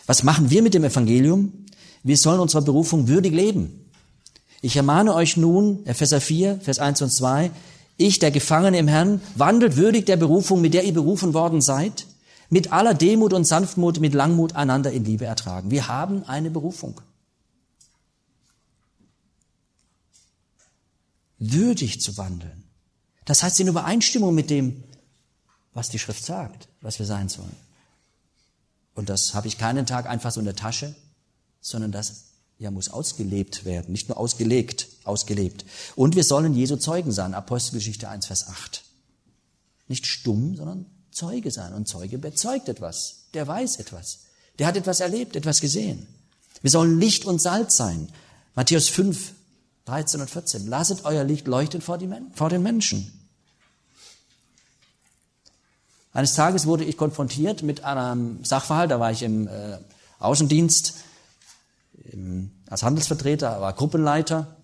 [0.07, 1.67] Was machen wir mit dem Evangelium?
[2.03, 3.91] Wir sollen unserer Berufung würdig leben.
[4.61, 7.51] Ich ermahne euch nun, Epheser 4, Vers 1 und 2,
[7.97, 12.07] ich, der Gefangene im Herrn, wandelt würdig der Berufung, mit der ihr berufen worden seid,
[12.53, 15.71] mit aller Demut und Sanftmut, mit Langmut einander in Liebe ertragen.
[15.71, 17.01] Wir haben eine Berufung.
[21.39, 22.65] Würdig zu wandeln.
[23.25, 24.85] Das heißt in Übereinstimmung mit dem,
[25.73, 27.57] was die Schrift sagt, was wir sein sollen.
[28.95, 30.95] Und das habe ich keinen Tag einfach so in der Tasche,
[31.63, 32.25] sondern das
[32.59, 35.65] ja, muss ausgelebt werden, nicht nur ausgelegt, ausgelebt.
[35.97, 38.85] Und wir sollen Jesu Zeugen sein, Apostelgeschichte 1, Vers 8.
[39.89, 41.73] Nicht stumm, sondern Zeuge sein.
[41.73, 44.21] Und Zeuge bezeugt etwas, der weiß etwas,
[44.59, 46.07] der hat etwas erlebt, etwas gesehen.
[46.61, 48.09] Wir sollen Licht und Salz sein.
[48.55, 49.33] Matthäus 5,
[49.87, 50.67] 13 und 14.
[50.67, 51.99] Lasset euer Licht leuchten vor,
[52.35, 53.13] vor den Menschen.
[56.13, 59.79] Eines Tages wurde ich konfrontiert mit einem Sachverhalt, da war ich im äh,
[60.19, 60.95] Außendienst
[62.69, 64.57] als Handelsvertreter, war Gruppenleiter.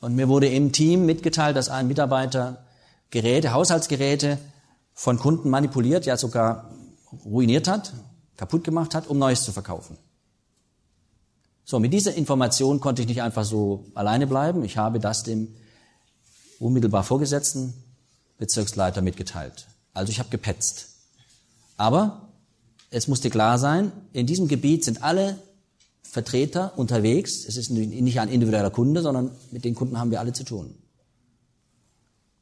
[0.00, 2.64] Und mir wurde im Team mitgeteilt, dass ein Mitarbeiter
[3.10, 4.38] Geräte, Haushaltsgeräte
[4.96, 6.70] von Kunden manipuliert, ja sogar
[7.24, 7.92] ruiniert hat,
[8.36, 9.98] kaputt gemacht hat, um Neues zu verkaufen.
[11.64, 14.64] So, mit dieser Information konnte ich nicht einfach so alleine bleiben.
[14.64, 15.54] Ich habe das dem
[16.58, 17.74] unmittelbar Vorgesetzten
[18.38, 19.66] Bezirksleiter mitgeteilt.
[19.92, 20.88] Also ich habe gepetzt.
[21.76, 22.28] Aber
[22.90, 25.38] es musste klar sein, in diesem Gebiet sind alle
[26.02, 27.44] Vertreter unterwegs.
[27.46, 30.74] Es ist nicht ein individueller Kunde, sondern mit den Kunden haben wir alle zu tun.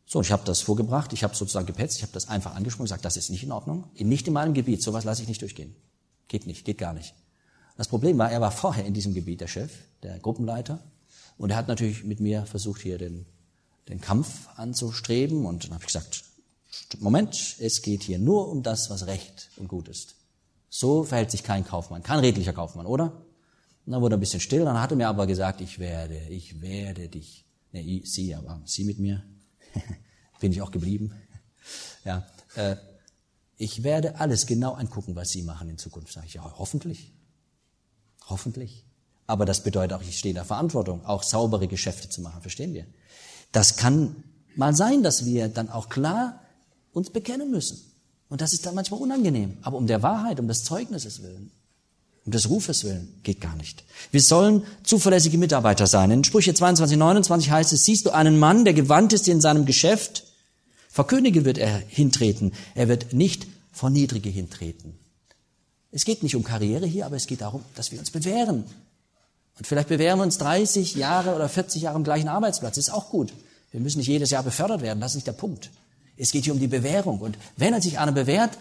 [0.07, 3.05] So, ich habe das vorgebracht, ich habe sozusagen gepetzt, ich habe das einfach angesprochen, gesagt,
[3.05, 5.75] das ist nicht in Ordnung, nicht in meinem Gebiet, sowas lasse ich nicht durchgehen.
[6.29, 7.15] Geht nicht, geht gar nicht.
[7.77, 10.83] Das Problem war, er war vorher in diesem Gebiet der Chef, der Gruppenleiter,
[11.39, 13.27] und er hat natürlich mit mir versucht, hier den,
[13.89, 16.25] den Kampf anzustreben, und dann habe ich gesagt,
[16.99, 20.17] Moment, es geht hier nur um das, was recht und gut ist.
[20.69, 23.25] So verhält sich kein Kaufmann, kein redlicher Kaufmann, oder?
[23.87, 26.19] Und dann wurde er ein bisschen still, dann hat er mir aber gesagt, ich werde,
[26.31, 27.45] ich werde dich.
[27.73, 29.25] Ne, sie, aber sie mit mir.
[30.41, 31.15] Bin ich auch geblieben.
[32.05, 32.77] Ja, äh,
[33.57, 36.13] ich werde alles genau angucken, was Sie machen in Zukunft.
[36.13, 37.13] Sag ich, ja, hoffentlich.
[38.29, 38.85] Hoffentlich.
[39.27, 42.75] Aber das bedeutet auch, ich stehe in der Verantwortung, auch saubere Geschäfte zu machen, verstehen
[42.75, 42.87] wir?
[43.53, 44.25] Das kann
[44.57, 46.41] mal sein, dass wir dann auch klar
[46.93, 47.81] uns bekennen müssen.
[48.29, 49.59] Und das ist dann manchmal unangenehm.
[49.63, 51.53] Aber um der Wahrheit, um des Zeugnisses willen,
[52.27, 53.85] um des Rufes willen geht gar nicht.
[54.11, 56.11] Wir sollen zuverlässige Mitarbeiter sein.
[56.11, 59.67] In Sprüche 22, 29 heißt es, siehst du einen Mann, der gewandt ist in seinem
[59.67, 60.25] Geschäft?
[60.91, 62.53] Vor Könige wird er hintreten.
[62.75, 64.99] Er wird nicht vor Niedrige hintreten.
[65.91, 68.65] Es geht nicht um Karriere hier, aber es geht darum, dass wir uns bewähren.
[69.59, 72.79] Und vielleicht bewähren wir uns 30 Jahre oder 40 Jahre am gleichen Arbeitsplatz.
[72.79, 73.33] Ist auch gut.
[73.71, 75.01] Wir müssen nicht jedes Jahr befördert werden.
[75.01, 75.71] Das ist nicht der Punkt.
[76.17, 77.21] Es geht hier um die Bewährung.
[77.21, 78.57] Und wenn er sich einer bewährt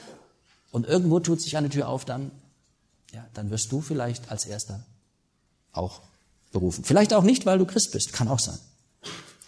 [0.72, 2.32] und irgendwo tut sich eine Tür auf, dann
[3.14, 4.84] ja, dann wirst du vielleicht als Erster
[5.72, 6.02] auch
[6.52, 6.84] berufen.
[6.84, 8.58] Vielleicht auch nicht, weil du Christ bist, kann auch sein.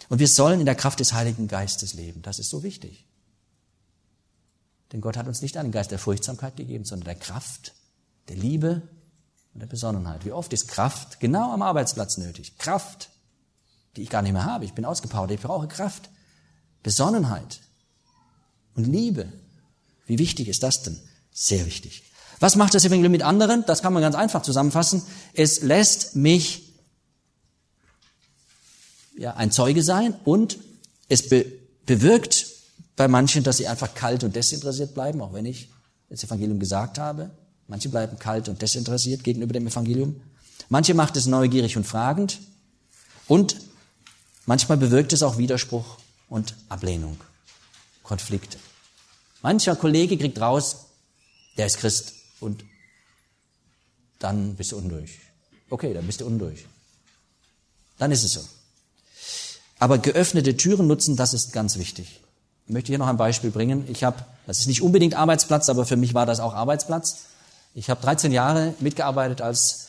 [0.08, 2.22] Und wir sollen in der Kraft des Heiligen Geistes leben.
[2.22, 3.06] Das ist so wichtig.
[4.92, 7.74] Denn Gott hat uns nicht einen Geist der Furchtsamkeit gegeben, sondern der Kraft,
[8.28, 8.82] der Liebe
[9.52, 10.24] und der Besonnenheit.
[10.24, 12.56] Wie oft ist Kraft genau am Arbeitsplatz nötig?
[12.58, 13.10] Kraft,
[13.96, 14.64] die ich gar nicht mehr habe.
[14.64, 16.08] Ich bin ausgepowert, ich brauche Kraft.
[16.84, 17.60] Besonnenheit
[18.74, 19.32] und Liebe.
[20.06, 21.00] Wie wichtig ist das denn?
[21.32, 22.04] Sehr wichtig.
[22.40, 23.64] Was macht das Evangelium mit anderen?
[23.66, 25.02] Das kann man ganz einfach zusammenfassen.
[25.32, 26.74] Es lässt mich
[29.16, 30.58] ja, ein Zeuge sein und
[31.08, 31.46] es be
[31.86, 32.46] bewirkt
[32.96, 35.68] bei manchen, dass sie einfach kalt und desinteressiert bleiben, auch wenn ich
[36.08, 37.30] das Evangelium gesagt habe.
[37.68, 40.20] Manche bleiben kalt und desinteressiert gegenüber dem Evangelium.
[40.68, 42.40] Manche macht es neugierig und fragend.
[43.28, 43.56] Und
[44.46, 47.18] manchmal bewirkt es auch Widerspruch und Ablehnung,
[48.02, 48.58] Konflikte.
[49.42, 50.86] Mancher Kollege kriegt raus,
[51.56, 52.64] der ist Christ und
[54.18, 55.18] dann bist du undurch.
[55.70, 56.66] Okay, dann bist du undurch.
[57.98, 58.40] Dann ist es so.
[59.78, 62.20] Aber geöffnete Türen nutzen, das ist ganz wichtig.
[62.66, 63.84] Ich möchte hier noch ein Beispiel bringen.
[63.88, 67.26] Ich habe, das ist nicht unbedingt Arbeitsplatz, aber für mich war das auch Arbeitsplatz.
[67.74, 69.88] Ich habe 13 Jahre mitgearbeitet als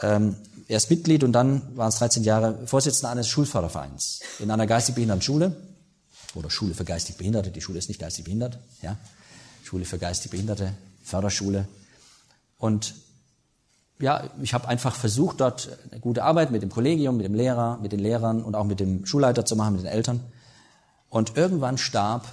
[0.00, 0.36] ähm,
[0.66, 5.22] erst Mitglied und dann waren es 13 Jahre Vorsitzender eines Schulfördervereins in einer geistig behinderten
[5.22, 5.56] Schule
[6.34, 7.50] oder Schule für geistig Behinderte.
[7.50, 8.96] Die Schule ist nicht geistig behindert, ja.
[9.64, 10.74] Schule für geistig Behinderte,
[11.04, 11.68] Förderschule.
[12.58, 12.94] Und
[14.00, 17.78] ja, ich habe einfach versucht, dort eine gute Arbeit mit dem Kollegium, mit dem Lehrer,
[17.78, 20.20] mit den Lehrern und auch mit dem Schulleiter zu machen, mit den Eltern.
[21.08, 22.28] Und irgendwann starb,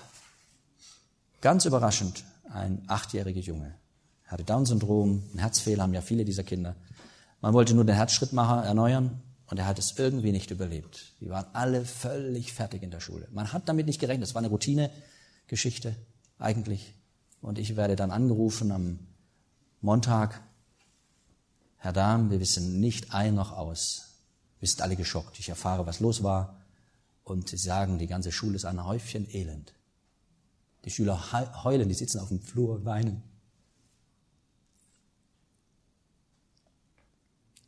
[1.41, 3.73] ganz überraschend, ein achtjähriger Junge.
[4.25, 6.75] Er hatte Down-Syndrom, ein Herzfehler, haben ja viele dieser Kinder.
[7.41, 11.13] Man wollte nur den Herzschrittmacher erneuern und er hat es irgendwie nicht überlebt.
[11.21, 13.27] Die waren alle völlig fertig in der Schule.
[13.31, 14.27] Man hat damit nicht gerechnet.
[14.27, 15.95] Es war eine Routinegeschichte
[16.39, 16.95] eigentlich.
[17.41, 18.99] Und ich werde dann angerufen am
[19.81, 20.41] Montag.
[21.77, 24.15] Herr Dahm, wir wissen nicht ein noch aus.
[24.59, 25.39] Wir sind alle geschockt.
[25.39, 26.61] Ich erfahre, was los war.
[27.23, 29.73] Und sie sagen, die ganze Schule ist ein Häufchen Elend.
[30.85, 31.31] Die Schüler
[31.63, 33.23] heulen, die sitzen auf dem Flur und weinen.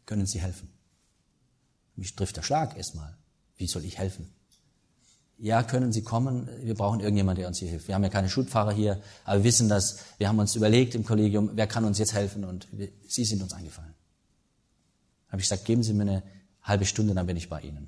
[0.05, 0.70] Können Sie helfen?
[1.95, 3.18] Mich trifft der Schlag erstmal.
[3.58, 4.34] Wie soll ich helfen?
[5.40, 6.50] Ja, können Sie kommen?
[6.64, 7.88] Wir brauchen irgendjemand, der uns hier hilft.
[7.88, 10.00] Wir haben ja keine Schulpfarrer hier, aber wir wissen das.
[10.18, 12.44] Wir haben uns überlegt im Kollegium, wer kann uns jetzt helfen?
[12.44, 13.94] Und wir, Sie sind uns eingefallen.
[15.28, 16.24] Habe ich gesagt, geben Sie mir eine
[16.64, 17.88] halbe Stunde, dann bin ich bei Ihnen.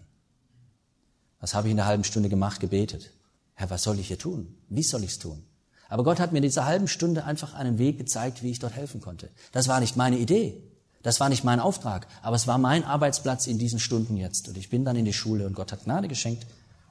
[1.39, 2.59] Was habe ich in der halben Stunde gemacht?
[2.59, 3.11] Gebetet.
[3.55, 4.55] Herr, was soll ich hier tun?
[4.69, 5.43] Wie soll ich es tun?
[5.87, 8.75] Aber Gott hat mir in dieser halben Stunde einfach einen Weg gezeigt, wie ich dort
[8.75, 9.29] helfen konnte.
[9.51, 10.61] Das war nicht meine Idee.
[11.01, 14.49] Das war nicht mein Auftrag, aber es war mein Arbeitsplatz in diesen Stunden jetzt.
[14.49, 16.45] Und ich bin dann in die Schule und Gott hat Gnade geschenkt.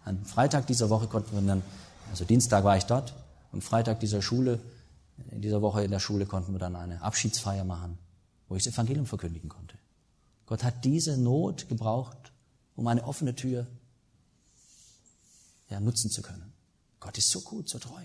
[0.04, 1.62] Am Freitag dieser Woche konnten wir dann,
[2.10, 3.14] also Dienstag war ich dort,
[3.52, 4.60] am Freitag dieser Schule,
[5.30, 7.98] in dieser Woche in der Schule konnten wir dann eine Abschiedsfeier machen,
[8.48, 9.76] wo ich das Evangelium verkündigen konnte.
[10.46, 12.32] Gott hat diese Not gebraucht,
[12.76, 13.66] um eine offene Tür
[15.68, 16.52] ja, nutzen zu können.
[17.00, 18.02] Gott ist so gut, so treu.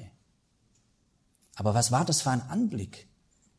[1.55, 3.07] Aber was war das für ein Anblick,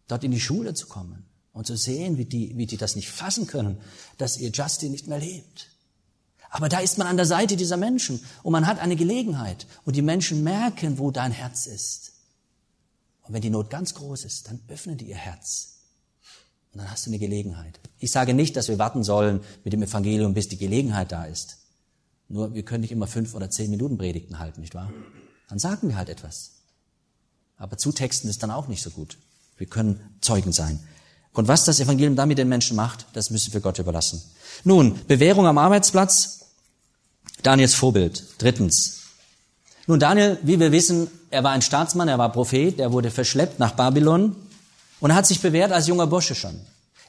[0.09, 1.24] dort in die Schule zu kommen?
[1.55, 3.78] und zu sehen, wie die, wie die das nicht fassen können,
[4.18, 5.70] dass ihr Justin nicht mehr lebt.
[6.55, 9.97] Aber da ist man an der Seite dieser Menschen und man hat eine Gelegenheit und
[9.97, 12.13] die Menschen merken, wo dein Herz ist.
[13.23, 15.81] Und wenn die Not ganz groß ist, dann öffnen die ihr Herz.
[16.73, 17.81] Und dann hast du eine Gelegenheit.
[17.99, 21.59] Ich sage nicht, dass wir warten sollen mit dem Evangelium, bis die Gelegenheit da ist.
[22.29, 24.93] Nur wir können nicht immer fünf oder zehn Minuten Predigten halten, nicht wahr?
[25.49, 26.53] Dann sagen wir halt etwas.
[27.57, 29.19] Aber zutexten ist dann auch nicht so gut.
[29.57, 30.79] Wir können Zeugen sein.
[31.33, 34.23] Und was das Evangelium damit den Menschen macht, das müssen wir Gott überlassen.
[34.63, 36.43] Nun, Bewährung am Arbeitsplatz.
[37.45, 38.25] Daniels Vorbild.
[38.39, 39.03] Drittens.
[39.87, 43.59] Nun, Daniel, wie wir wissen, er war ein Staatsmann, er war Prophet, er wurde verschleppt
[43.59, 44.35] nach Babylon
[45.01, 46.59] und hat sich bewährt als junger Bursche schon.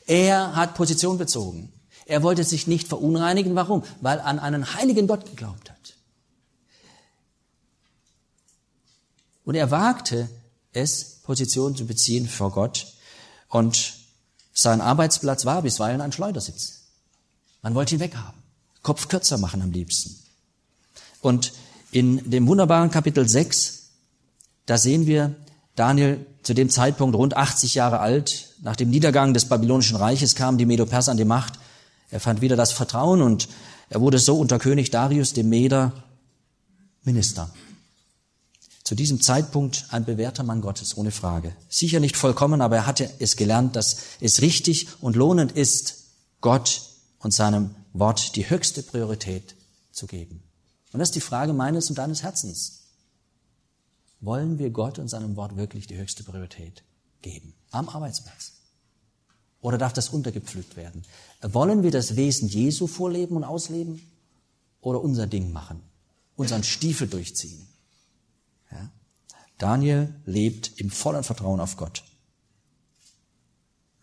[0.05, 1.71] Er hat Position bezogen.
[2.05, 3.55] Er wollte sich nicht verunreinigen.
[3.55, 3.83] Warum?
[4.01, 5.93] Weil an einen heiligen Gott geglaubt hat.
[9.45, 10.29] Und er wagte
[10.73, 12.87] es, Position zu beziehen vor Gott.
[13.47, 13.93] Und
[14.53, 16.81] sein Arbeitsplatz war bisweilen ein Schleudersitz.
[17.61, 18.43] Man wollte ihn weghaben.
[18.83, 20.24] Kopf kürzer machen am liebsten.
[21.25, 21.53] Und
[21.91, 23.89] in dem wunderbaren Kapitel 6,
[24.67, 25.35] da sehen wir
[25.75, 28.53] Daniel zu dem Zeitpunkt rund 80 Jahre alt.
[28.61, 31.53] Nach dem Niedergang des babylonischen Reiches kamen die Medo-Perser an die Macht.
[32.11, 33.49] Er fand wieder das Vertrauen und
[33.89, 36.03] er wurde so unter König Darius dem Meder
[37.03, 37.49] Minister
[38.83, 41.55] zu diesem Zeitpunkt ein bewährter Mann Gottes, ohne Frage.
[41.69, 46.03] Sicher nicht vollkommen, aber er hatte es gelernt, dass es richtig und lohnend ist,
[46.39, 46.83] Gott
[47.17, 49.55] und seinem Wort die höchste Priorität
[49.91, 50.44] zu geben.
[50.95, 52.83] Und das ist die Frage meines und deines Herzens.
[54.21, 56.85] Wollen wir Gott und seinem Wort wirklich die höchste Priorität
[57.21, 57.53] geben?
[57.71, 58.53] Am Arbeitsplatz?
[59.59, 61.03] Oder darf das untergepflügt werden?
[61.41, 64.09] Wollen wir das Wesen Jesu vorleben und ausleben?
[64.79, 65.81] Oder unser Ding machen?
[66.37, 67.67] Unseren Stiefel durchziehen?
[68.71, 68.89] Ja?
[69.57, 72.05] Daniel lebt im vollen Vertrauen auf Gott.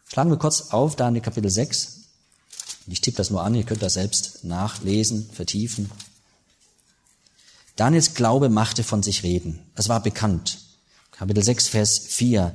[0.04, 2.00] Schlagen wir kurz auf Daniel Kapitel 6.
[2.86, 5.90] Ich tippe das nur an, ihr könnt das selbst nachlesen, vertiefen.
[7.76, 9.60] Daniels Glaube machte von sich reden.
[9.74, 10.58] Das war bekannt.
[11.10, 12.54] Kapitel 6, Vers 4.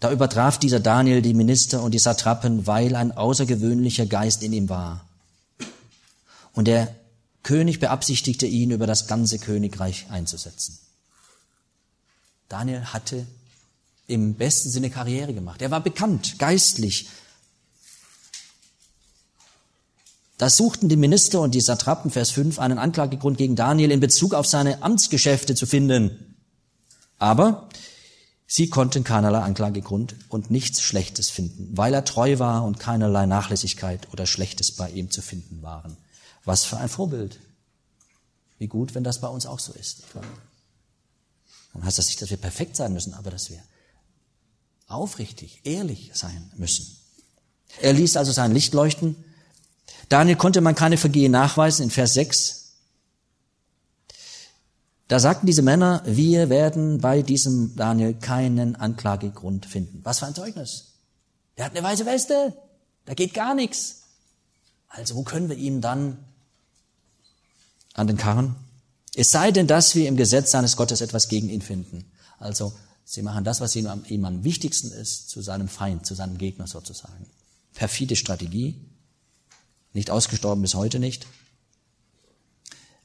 [0.00, 4.68] Da übertraf dieser Daniel die Minister und die Satrapen, weil ein außergewöhnlicher Geist in ihm
[4.68, 5.06] war.
[6.52, 6.94] Und der
[7.42, 10.78] König beabsichtigte ihn, über das ganze Königreich einzusetzen.
[12.48, 13.26] Daniel hatte
[14.06, 15.62] im besten Sinne Karriere gemacht.
[15.62, 17.08] Er war bekannt, geistlich.
[20.36, 24.34] Da suchten die Minister und die Satrapen, Vers 5, einen Anklagegrund gegen Daniel in Bezug
[24.34, 26.36] auf seine Amtsgeschäfte zu finden.
[27.18, 27.68] Aber
[28.46, 34.12] sie konnten keinerlei Anklagegrund und nichts Schlechtes finden, weil er treu war und keinerlei Nachlässigkeit
[34.12, 35.96] oder Schlechtes bei ihm zu finden waren.
[36.44, 37.38] Was für ein Vorbild.
[38.58, 40.02] Wie gut, wenn das bei uns auch so ist.
[41.72, 43.62] Dann heißt das nicht, dass wir perfekt sein müssen, aber dass wir
[44.86, 46.96] aufrichtig, ehrlich sein müssen.
[47.80, 49.16] Er ließ also sein Licht leuchten.
[50.14, 52.76] Daniel konnte man keine Vergehen nachweisen in Vers 6.
[55.08, 60.02] Da sagten diese Männer, wir werden bei diesem Daniel keinen Anklagegrund finden.
[60.04, 60.92] Was für ein Zeugnis.
[61.58, 62.56] Der hat eine weiße Weste.
[63.06, 64.02] Da geht gar nichts.
[64.86, 66.18] Also wo können wir ihm dann
[67.94, 68.54] an den Karren?
[69.16, 72.04] Es sei denn, dass wir im Gesetz seines Gottes etwas gegen ihn finden.
[72.38, 72.72] Also,
[73.04, 76.38] sie machen das, was ihm am, ihm am wichtigsten ist, zu seinem Feind, zu seinem
[76.38, 77.26] Gegner sozusagen.
[77.72, 78.93] Perfide Strategie.
[79.94, 81.26] Nicht ausgestorben bis heute nicht.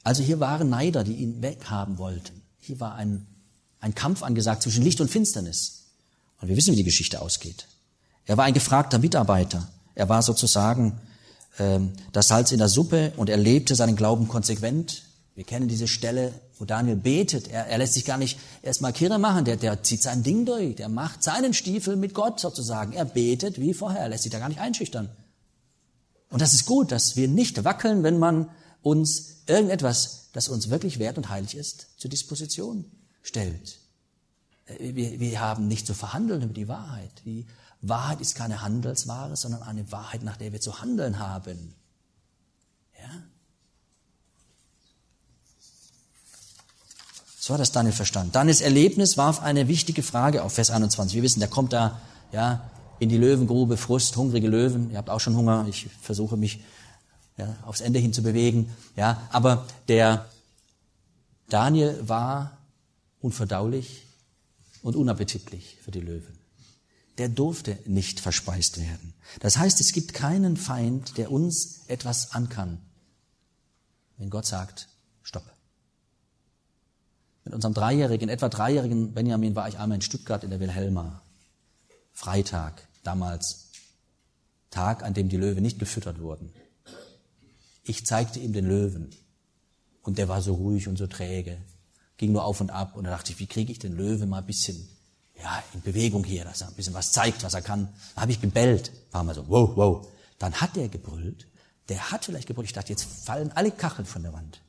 [0.02, 2.42] Also hier waren Neider, die ihn weghaben wollten.
[2.58, 3.26] Hier war ein,
[3.80, 5.84] ein Kampf angesagt zwischen Licht und Finsternis.
[6.40, 7.66] Und wir wissen, wie die Geschichte ausgeht.
[8.26, 9.68] Er war ein gefragter Mitarbeiter.
[9.94, 11.00] Er war sozusagen
[11.58, 15.02] ähm, das Salz in der Suppe und er lebte seinen Glauben konsequent.
[15.34, 17.48] Wir kennen diese Stelle, wo Daniel betet.
[17.48, 19.44] Er, er lässt sich gar nicht erstmal Kirre machen.
[19.44, 20.76] Der, der zieht sein Ding durch.
[20.76, 22.92] Der macht seinen Stiefel mit Gott sozusagen.
[22.92, 24.00] Er betet wie vorher.
[24.00, 25.08] Er lässt sich da gar nicht einschüchtern.
[26.30, 28.48] Und das ist gut, dass wir nicht wackeln, wenn man
[28.82, 32.84] uns irgendetwas, das uns wirklich wert und heilig ist, zur Disposition
[33.22, 33.78] stellt.
[34.66, 37.10] Äh, wir, wir haben nicht zu verhandeln über die Wahrheit.
[37.24, 37.46] Die
[37.82, 41.74] Wahrheit ist keine Handelsware, sondern eine Wahrheit, nach der wir zu handeln haben.
[42.98, 43.22] Ja?
[47.38, 48.32] So hat das Daniel verstanden.
[48.32, 51.16] Daniels Erlebnis warf eine wichtige Frage auf Vers 21.
[51.16, 52.00] Wir wissen, der kommt da
[52.32, 52.70] ja,
[53.00, 54.90] in die Löwengrube, Frust, hungrige Löwen.
[54.90, 55.66] Ihr habt auch schon Hunger.
[55.68, 56.62] Ich versuche mich
[57.36, 58.70] ja, aufs Ende hin zu bewegen.
[58.94, 60.26] Ja, aber der
[61.48, 62.58] Daniel war
[63.20, 64.02] unverdaulich
[64.82, 66.38] und unappetitlich für die Löwen.
[67.18, 69.14] Der durfte nicht verspeist werden.
[69.40, 72.78] Das heißt, es gibt keinen Feind, der uns etwas ankann,
[74.18, 74.88] wenn Gott sagt,
[75.22, 75.44] stopp.
[77.44, 81.22] Mit unserem dreijährigen, etwa dreijährigen Benjamin war ich einmal in Stuttgart in der Wilhelma.
[82.12, 83.66] Freitag, damals.
[84.70, 86.52] Tag, an dem die Löwen nicht gefüttert wurden.
[87.82, 89.10] Ich zeigte ihm den Löwen.
[90.02, 91.58] Und der war so ruhig und so träge
[92.20, 94.40] ging nur auf und ab und da dachte ich, wie kriege ich den Löwe mal
[94.40, 94.86] ein bisschen
[95.42, 97.88] ja, in Bewegung hier, dass er ein bisschen was zeigt, was er kann.
[98.14, 100.06] Da habe ich gebellt, war mal so, wow, wow.
[100.38, 101.46] Dann hat der gebrüllt,
[101.88, 104.60] der hat vielleicht gebrüllt, ich dachte, jetzt fallen alle Kacheln von der Wand.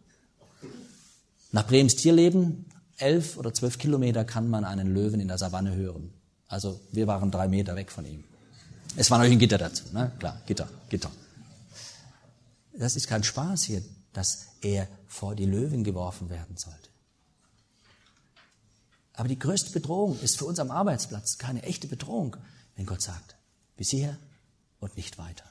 [1.52, 6.14] Nach Brems Tierleben, elf oder zwölf Kilometer kann man einen Löwen in der Savanne hören.
[6.52, 8.26] Also wir waren drei Meter weg von ihm.
[8.98, 10.12] Es war natürlich ein Gitter dazu, ne?
[10.20, 11.10] Klar, Gitter, Gitter.
[12.74, 13.82] Das ist kein Spaß hier,
[14.12, 16.90] dass er vor die Löwen geworfen werden sollte.
[19.14, 22.36] Aber die größte Bedrohung ist für uns am Arbeitsplatz keine echte Bedrohung,
[22.76, 23.38] wenn Gott sagt,
[23.78, 24.18] bis hierher
[24.82, 25.46] und nicht weiter.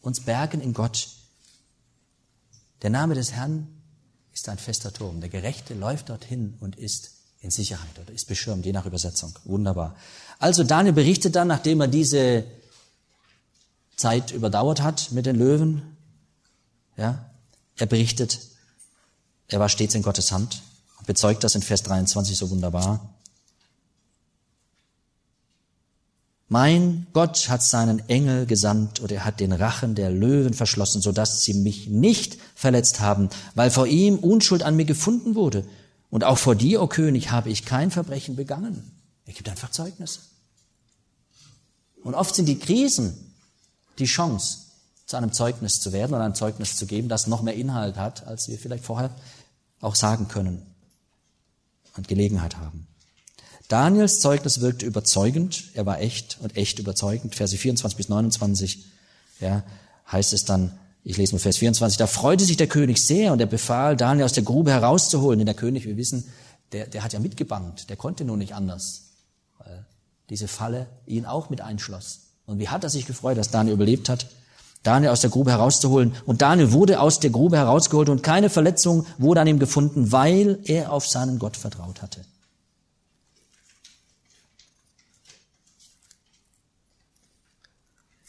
[0.00, 1.08] Uns bergen in Gott.
[2.80, 3.66] Der Name des Herrn
[4.32, 5.20] ist ein fester Turm.
[5.20, 9.38] Der Gerechte läuft dorthin und ist in Sicherheit oder ist beschirmt, je nach Übersetzung.
[9.44, 9.96] Wunderbar.
[10.38, 12.44] Also Daniel berichtet dann, nachdem er diese
[13.96, 15.82] Zeit überdauert hat mit den Löwen,
[16.96, 17.30] ja,
[17.76, 18.40] er berichtet,
[19.48, 20.62] er war stets in Gottes Hand
[21.06, 23.14] bezeugt das in Vers 23 so wunderbar.
[26.48, 31.42] Mein Gott hat seinen Engel gesandt und er hat den Rachen der Löwen verschlossen, sodass
[31.42, 35.64] sie mich nicht verletzt haben, weil vor ihm Unschuld an mir gefunden wurde.
[36.12, 38.92] Und auch vor dir, o oh König, habe ich kein Verbrechen begangen.
[39.24, 40.20] Er gibt einfach Zeugnis.
[42.04, 43.32] Und oft sind die Krisen
[43.98, 44.58] die Chance,
[45.06, 48.26] zu einem Zeugnis zu werden oder ein Zeugnis zu geben, das noch mehr Inhalt hat,
[48.26, 49.08] als wir vielleicht vorher
[49.80, 50.60] auch sagen können
[51.96, 52.86] und Gelegenheit haben.
[53.68, 57.34] Daniels Zeugnis wirkte überzeugend, er war echt und echt überzeugend.
[57.34, 58.84] Verse 24 bis 29,
[59.40, 59.62] ja,
[60.10, 63.40] heißt es dann, ich lese mal Vers 24, da freute sich der König sehr und
[63.40, 65.38] er befahl, Daniel aus der Grube herauszuholen.
[65.38, 66.24] Denn der König, wir wissen,
[66.70, 69.10] der, der hat ja mitgebannt, der konnte nur nicht anders,
[69.58, 69.84] weil
[70.30, 72.20] diese Falle ihn auch mit einschloss.
[72.46, 74.26] Und wie hat er sich gefreut, dass Daniel überlebt hat?
[74.82, 76.14] Daniel aus der Grube herauszuholen.
[76.26, 80.58] Und Daniel wurde aus der Grube herausgeholt und keine Verletzung wurde an ihm gefunden, weil
[80.64, 82.20] er auf seinen Gott vertraut hatte.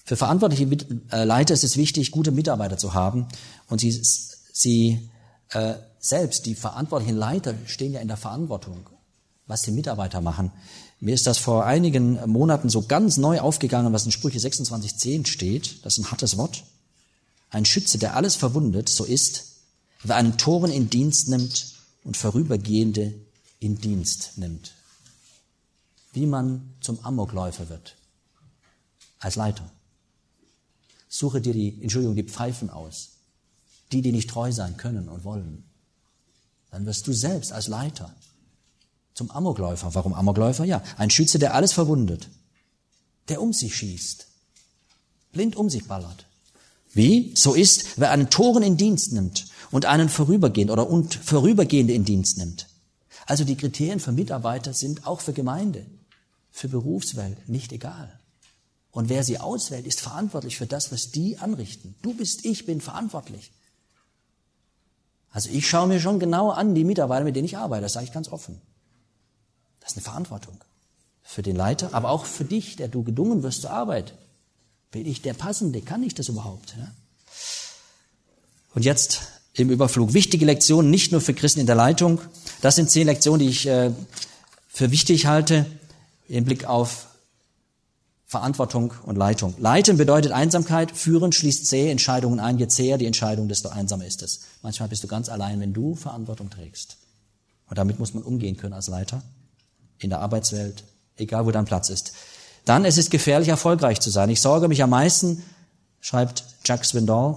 [0.06, 0.68] Für verantwortliche
[1.12, 3.28] äh, Leiter ist es wichtig, gute Mitarbeiter zu haben.
[3.68, 3.92] Und sie,
[4.52, 5.10] sie
[5.50, 8.90] äh, selbst, die verantwortlichen Leiter, stehen ja in der Verantwortung,
[9.48, 10.52] was die Mitarbeiter machen.
[11.00, 15.86] Mir ist das vor einigen Monaten so ganz neu aufgegangen, was in Sprüche 26.10 steht.
[15.86, 16.64] Das ist ein hartes Wort.
[17.50, 19.46] Ein Schütze, der alles verwundet, so ist,
[20.02, 21.74] wer einen Toren in Dienst nimmt
[22.04, 23.14] und Vorübergehende
[23.60, 24.74] in Dienst nimmt.
[26.12, 27.96] Wie man zum Amokläufer wird.
[29.20, 29.72] Als Leiter.
[31.14, 33.10] Suche dir die, Entschuldigung, die Pfeifen aus.
[33.92, 35.64] Die, die nicht treu sein können und wollen.
[36.72, 38.16] Dann wirst du selbst als Leiter
[39.14, 39.94] zum Amokläufer.
[39.94, 40.66] Warum Amokläufer?
[40.66, 42.30] Ja, ein Schütze, der alles verwundet,
[43.30, 44.26] der um sich schießt,
[45.34, 46.26] blind um sich ballert.
[46.94, 47.32] Wie?
[47.36, 52.06] So ist, wer einen Toren in Dienst nimmt und einen vorübergehend oder und vorübergehende in
[52.06, 52.68] Dienst nimmt.
[53.28, 55.86] Also die Kriterien für Mitarbeiter sind auch für Gemeinde,
[56.50, 58.20] für Berufswelt nicht egal.
[58.94, 61.96] Und wer sie auswählt, ist verantwortlich für das, was die anrichten.
[62.04, 63.52] Du bist, ich bin verantwortlich.
[65.32, 68.06] Also ich schaue mir schon genau an die Mitarbeiter, mit denen ich arbeite, das sage
[68.06, 68.62] ich ganz offen.
[69.80, 70.58] Das ist eine Verantwortung
[71.24, 74.14] für den Leiter, aber auch für dich, der du gedungen wirst zur Arbeit.
[74.92, 75.82] Bin ich der Passende?
[75.82, 76.76] Kann ich das überhaupt?
[76.78, 76.92] Ja?
[78.76, 79.24] Und jetzt
[79.56, 80.14] im Überflug.
[80.14, 82.22] Wichtige Lektionen, nicht nur für Christen in der Leitung.
[82.62, 83.92] Das sind zehn Lektionen, die ich äh,
[84.68, 85.66] für wichtig halte
[86.28, 87.08] im Blick auf
[88.34, 89.54] Verantwortung und Leitung.
[89.60, 92.58] Leiten bedeutet Einsamkeit, führen schließt zähe Entscheidungen ein.
[92.58, 94.42] Je zäher die Entscheidung, desto einsamer ist es.
[94.64, 96.98] Manchmal bist du ganz allein, wenn du Verantwortung trägst.
[97.70, 99.22] Und damit muss man umgehen können als Leiter
[100.00, 100.84] in der Arbeitswelt,
[101.16, 102.14] egal wo dein Platz ist.
[102.66, 104.32] Dann, es ist gefährlich, erfolgreich zu sein.
[104.32, 105.44] Ich sorge mich am meisten,
[106.02, 107.36] schreibt Jacques Swindoll,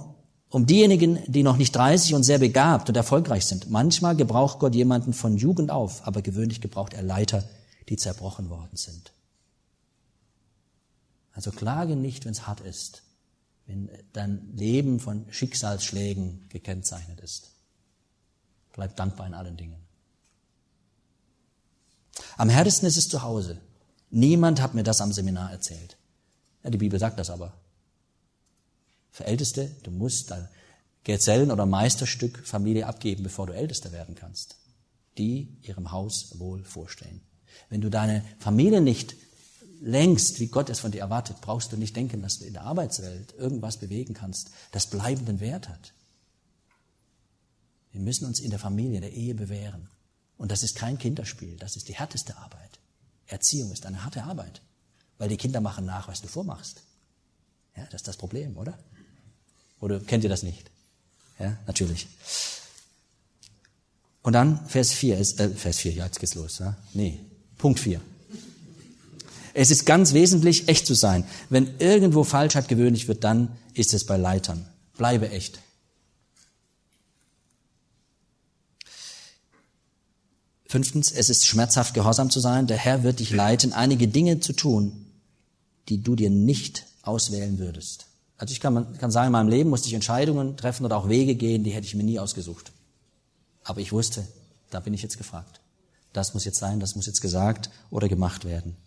[0.49, 3.69] um diejenigen, die noch nicht 30 und sehr begabt und erfolgreich sind.
[3.69, 7.43] Manchmal gebraucht Gott jemanden von Jugend auf, aber gewöhnlich gebraucht er Leiter,
[7.87, 9.11] die zerbrochen worden sind.
[11.37, 13.03] Also klage nicht, wenn es hart ist,
[13.67, 17.51] wenn dein Leben von Schicksalsschlägen gekennzeichnet ist.
[18.73, 19.77] Bleib dankbar in allen Dingen.
[22.37, 23.61] Am härtesten ist es zu Hause.
[24.09, 25.97] Niemand hat mir das am Seminar erzählt.
[26.63, 27.53] Ja, die Bibel sagt das aber.
[29.11, 30.49] Für Älteste, du musst dein
[31.03, 34.55] Gezellen- oder Meisterstück Familie abgeben, bevor du Ältester werden kannst.
[35.19, 37.21] Die ihrem Haus wohl vorstehen.
[37.69, 39.15] Wenn du deine Familie nicht
[39.81, 42.63] längst, wie Gott es von dir erwartet, brauchst du nicht denken, dass du in der
[42.63, 45.93] Arbeitswelt irgendwas bewegen kannst, das bleibenden Wert hat.
[47.91, 49.89] Wir müssen uns in der Familie, der Ehe bewähren.
[50.37, 52.79] Und das ist kein Kinderspiel, das ist die härteste Arbeit.
[53.25, 54.61] Erziehung ist eine harte Arbeit,
[55.17, 56.83] weil die Kinder machen nach, was du vormachst.
[57.75, 58.77] Ja, das ist das Problem, oder?
[59.79, 60.69] Oder kennt ihr das nicht?
[61.39, 62.07] Ja, natürlich.
[64.23, 66.59] Und dann Vers 4, ist, äh, Vers 4, ja, jetzt geht's los.
[66.59, 66.75] Ja?
[66.93, 67.19] Nee,
[67.57, 68.01] Punkt 4.
[69.59, 71.23] Es ist ganz wesentlich, echt zu sein.
[71.49, 74.67] Wenn irgendwo Falschheit gewöhnlich wird, dann ist es bei Leitern.
[74.97, 75.57] Bleibe echt.
[80.67, 82.67] Fünftens, es ist schmerzhaft, gehorsam zu sein.
[82.67, 85.07] Der Herr wird dich leiten, einige Dinge zu tun,
[85.89, 88.05] die du dir nicht auswählen würdest.
[88.37, 91.33] Also ich kann, kann sagen, in meinem Leben musste ich Entscheidungen treffen oder auch Wege
[91.33, 92.73] gehen, die hätte ich mir nie ausgesucht.
[93.63, 94.27] Aber ich wusste,
[94.69, 95.61] da bin ich jetzt gefragt.
[96.13, 98.77] Das muss jetzt sein, das muss jetzt gesagt oder gemacht werden.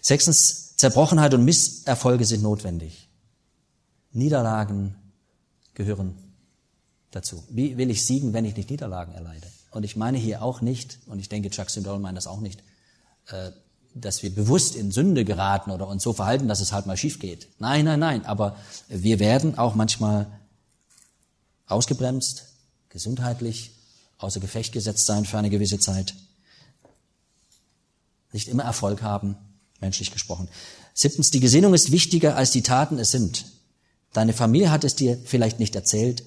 [0.00, 3.08] Sechstens, Zerbrochenheit und Misserfolge sind notwendig.
[4.12, 4.94] Niederlagen
[5.74, 6.16] gehören
[7.10, 7.42] dazu.
[7.50, 9.46] Wie will ich siegen, wenn ich nicht Niederlagen erleide?
[9.70, 12.62] Und ich meine hier auch nicht, und ich denke, Chuck Swindoll meint das auch nicht,
[13.26, 13.50] äh,
[13.94, 17.18] dass wir bewusst in Sünde geraten oder uns so verhalten, dass es halt mal schief
[17.18, 17.48] geht.
[17.58, 18.24] Nein, nein, nein.
[18.26, 18.56] Aber
[18.88, 20.26] wir werden auch manchmal
[21.66, 22.46] ausgebremst,
[22.88, 23.72] gesundheitlich,
[24.18, 26.14] außer Gefecht gesetzt sein für eine gewisse Zeit.
[28.32, 29.36] Nicht immer Erfolg haben,
[29.80, 30.48] menschlich gesprochen.
[30.94, 33.46] Siebtens, die Gesinnung ist wichtiger, als die Taten es sind.
[34.12, 36.24] Deine Familie hat es dir vielleicht nicht erzählt.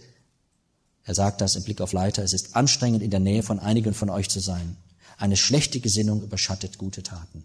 [1.04, 2.24] Er sagt das im Blick auf Leiter.
[2.24, 4.78] Es ist anstrengend, in der Nähe von einigen von euch zu sein.
[5.18, 7.44] Eine schlechte Gesinnung überschattet gute Taten.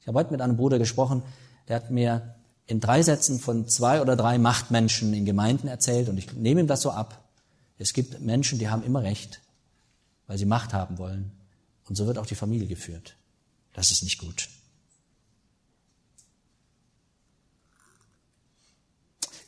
[0.00, 1.22] Ich habe heute mit einem Bruder gesprochen,
[1.68, 2.34] der hat mir
[2.66, 6.66] in drei Sätzen von zwei oder drei Machtmenschen in Gemeinden erzählt und ich nehme ihm
[6.66, 7.28] das so ab.
[7.78, 9.40] Es gibt Menschen, die haben immer Recht,
[10.26, 11.32] weil sie Macht haben wollen.
[11.88, 13.16] Und so wird auch die Familie geführt.
[13.72, 14.48] Das ist nicht gut.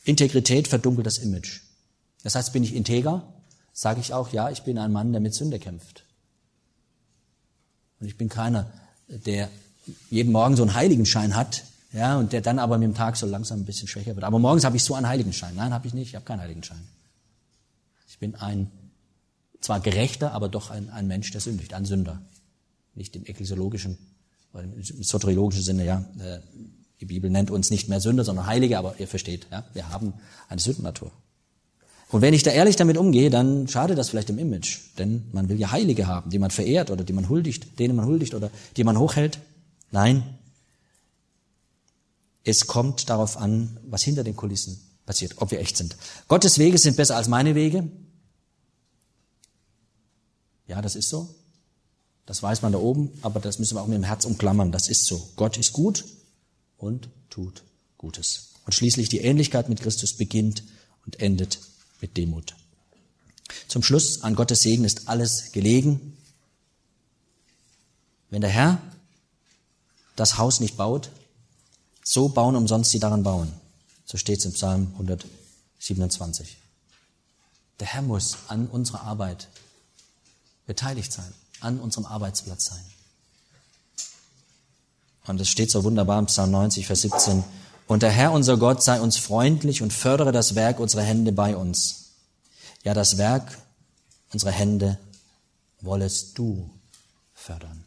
[0.05, 1.61] Integrität verdunkelt das Image.
[2.23, 3.33] Das heißt, bin ich integer,
[3.73, 6.05] sage ich auch, ja, ich bin ein Mann, der mit Sünde kämpft.
[7.99, 8.71] Und ich bin keiner,
[9.07, 9.49] der
[10.09, 13.25] jeden Morgen so einen Heiligenschein hat, ja, und der dann aber mit dem Tag so
[13.25, 14.25] langsam ein bisschen schwächer wird.
[14.25, 15.55] Aber morgens habe ich so einen Heiligenschein.
[15.55, 16.81] Nein, habe ich nicht, ich habe keinen Heiligenschein.
[18.07, 18.69] Ich bin ein,
[19.61, 22.21] zwar gerechter, aber doch ein, ein Mensch, der sündigt, ein Sünder.
[22.95, 23.97] Nicht im ekklesiologischen,
[24.53, 26.05] oder im soteriologischen Sinne, ja.
[26.19, 26.39] Äh,
[27.01, 30.13] die Bibel nennt uns nicht mehr Sünder, sondern Heilige, aber ihr versteht, ja, wir haben
[30.47, 31.11] eine Sündennatur.
[32.09, 34.79] Und wenn ich da ehrlich damit umgehe, dann schadet das vielleicht im Image.
[34.97, 38.05] Denn man will ja Heilige haben, die man verehrt oder die man huldigt, denen man
[38.05, 39.39] huldigt oder die man hochhält.
[39.91, 40.23] Nein.
[42.43, 45.97] Es kommt darauf an, was hinter den Kulissen passiert, ob wir echt sind.
[46.27, 47.89] Gottes Wege sind besser als meine Wege.
[50.67, 51.33] Ja, das ist so.
[52.27, 54.71] Das weiß man da oben, aber das müssen wir auch mit dem Herz umklammern.
[54.71, 55.29] Das ist so.
[55.35, 56.05] Gott ist gut
[56.77, 57.63] und tut
[57.97, 58.49] Gutes.
[58.65, 60.63] Und schließlich die Ähnlichkeit mit Christus beginnt
[61.05, 61.59] und endet
[62.01, 62.55] mit Demut.
[63.67, 66.17] Zum Schluss, an Gottes Segen ist alles gelegen.
[68.29, 68.81] Wenn der Herr
[70.15, 71.09] das Haus nicht baut,
[72.03, 73.51] so bauen umsonst die daran bauen.
[74.05, 76.57] So steht es im Psalm 127.
[77.79, 79.47] Der Herr muss an unserer Arbeit
[80.65, 82.83] beteiligt sein, an unserem Arbeitsplatz sein.
[85.27, 87.43] Und es steht so wunderbar im Psalm 90, Vers 17.
[87.87, 91.55] Und der Herr unser Gott sei uns freundlich und fördere das Werk unserer Hände bei
[91.55, 92.11] uns.
[92.83, 93.57] Ja, das Werk
[94.33, 94.97] unserer Hände
[95.81, 96.69] wollest du
[97.33, 97.84] fördern.